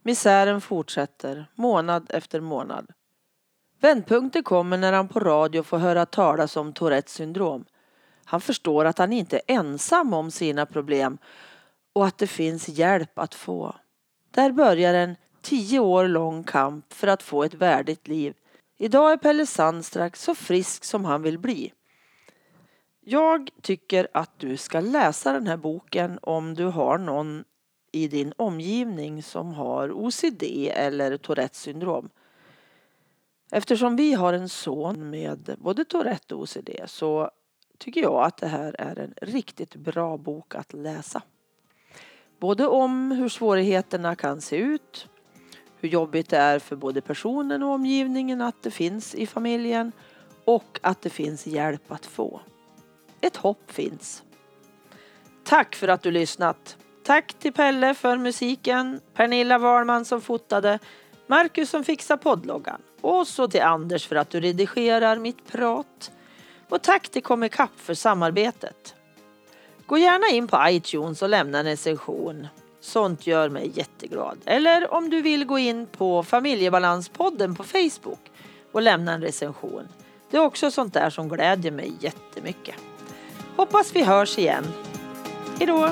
Misären 0.02 0.62
fortsätter, 0.62 1.46
månad 1.56 2.08
efter 2.10 2.40
månad. 2.40 2.88
Vändpunkten 3.80 4.44
kommer 4.44 4.78
när 4.78 4.94
han 4.94 5.08
på 5.08 5.20
radio 5.20 5.64
får 5.64 5.78
höra 5.78 6.06
talas 6.06 6.58
om 6.58 6.74
Tourettes 6.74 7.14
syndrom. 7.14 7.66
Han 8.26 8.42
förstår 8.42 8.86
att 8.86 8.98
han 8.98 9.14
inte 9.14 9.38
är 9.38 9.56
ensam 9.56 10.14
om 10.14 10.32
sina 10.32 10.66
problem 10.66 11.18
och 11.94 12.06
att 12.06 12.18
det 12.18 12.28
finns 12.28 12.70
hjälp 12.70 13.20
att 13.20 13.36
få. 13.36 13.76
Där 14.32 14.52
börjar 14.52 14.94
en 14.94 15.16
tio 15.42 15.80
år 15.80 16.08
lång 16.08 16.44
kamp 16.44 16.94
för 16.94 17.08
att 17.08 17.24
få 17.24 17.44
ett 17.44 17.54
värdigt 17.54 18.08
liv. 18.08 18.34
Idag 18.80 19.12
är 19.12 19.18
Pelle 19.18 19.46
Sandstrak 19.46 20.16
så 20.16 20.36
frisk 20.36 20.84
som 20.84 21.06
han 21.06 21.22
vill 21.22 21.40
bli. 21.40 21.74
Jag 23.00 23.50
tycker 23.62 24.08
att 24.14 24.40
du 24.40 24.58
ska 24.58 24.80
läsa 24.80 25.34
den 25.34 25.48
här 25.48 25.58
boken 25.58 26.20
om 26.22 26.54
du 26.54 26.66
har 26.66 26.98
någon 26.98 27.44
i 27.92 28.08
din 28.08 28.34
omgivning 28.38 29.24
som 29.24 29.54
har 29.54 29.92
OCD 29.92 30.44
eller 30.74 31.18
Tourettes 31.18 31.62
syndrom. 31.62 32.10
Eftersom 33.52 33.96
vi 33.96 34.14
har 34.14 34.34
en 34.34 34.50
son 34.50 35.10
med 35.10 35.56
både 35.58 35.86
Tourette 35.86 36.36
och 36.36 36.42
OCD 36.42 36.70
så 36.86 37.32
tycker 37.78 38.02
jag 38.02 38.24
att 38.24 38.38
det 38.38 38.48
här 38.48 38.76
är 38.80 39.00
en 39.00 39.14
riktigt 39.22 39.76
bra 39.76 40.18
bok 40.18 40.56
att 40.56 40.74
läsa. 40.74 41.22
Både 42.40 42.68
om 42.68 43.12
hur 43.12 43.30
svårigheterna 43.30 44.16
kan 44.16 44.42
se 44.42 44.58
ut, 44.58 45.10
hur 45.80 45.90
jobbigt 45.90 46.30
det 46.30 46.38
är 46.38 46.60
för 46.60 46.76
både 46.76 47.02
personen 47.02 47.64
och 47.64 47.74
omgivningen 47.74 48.42
att 48.42 48.64
det 48.64 48.72
finns 48.72 49.16
i 49.16 49.28
familjen 49.28 49.92
och 50.46 50.80
att 50.82 51.02
det 51.02 51.10
finns 51.10 51.48
hjälp 51.48 51.92
att 51.92 52.06
få. 52.06 52.42
Ett 53.22 53.38
hopp 53.38 53.72
finns. 53.72 54.24
Tack 55.44 55.76
för 55.76 55.88
att 55.88 56.02
du 56.02 56.12
lyssnat. 56.12 56.78
Tack 57.04 57.34
till 57.34 57.54
Pelle 57.54 57.94
för 57.94 58.18
musiken, 58.18 59.00
Pernilla 59.14 59.58
Wahlman 59.58 60.06
som 60.06 60.22
fotade, 60.22 60.80
Marcus 61.28 61.70
som 61.70 61.84
fixar 61.84 62.18
poddloggan 62.18 62.82
och 63.02 63.28
så 63.28 63.48
till 63.48 63.62
Anders 63.62 64.08
för 64.08 64.16
att 64.16 64.30
du 64.30 64.40
redigerar 64.40 65.18
mitt 65.18 65.48
prat. 65.48 66.12
Och 66.70 66.82
tack 66.82 67.10
till 67.10 67.24
Comicap 67.24 67.72
för 67.76 67.94
samarbetet. 67.94 68.96
Gå 69.86 69.98
gärna 69.98 70.28
in 70.28 70.48
på 70.48 70.58
iTunes 70.70 71.22
och 71.22 71.30
lämna 71.30 71.60
en 71.60 71.66
recension. 71.66 72.48
Sånt 72.88 73.28
gör 73.28 73.50
mig 73.50 73.72
jätteglad. 73.76 74.38
Eller 74.46 74.94
om 74.94 75.10
du 75.10 75.22
vill 75.22 75.46
gå 75.46 75.60
in 75.60 75.88
på 75.88 76.24
Familjebalanspodden 76.24 77.56
på 77.56 77.64
Facebook 77.64 78.32
och 78.72 78.82
lämna 78.82 79.14
en 79.14 79.22
recension. 79.22 79.88
Det 80.32 80.38
är 80.38 80.42
också 80.42 80.72
sånt 80.72 80.94
där 80.94 81.10
som 81.10 81.30
glädjer 81.30 81.72
mig 81.72 81.94
jättemycket. 82.00 82.76
Hoppas 83.56 83.96
vi 83.96 84.04
hörs 84.04 84.38
igen. 84.38 84.64
Hejdå! 85.58 85.90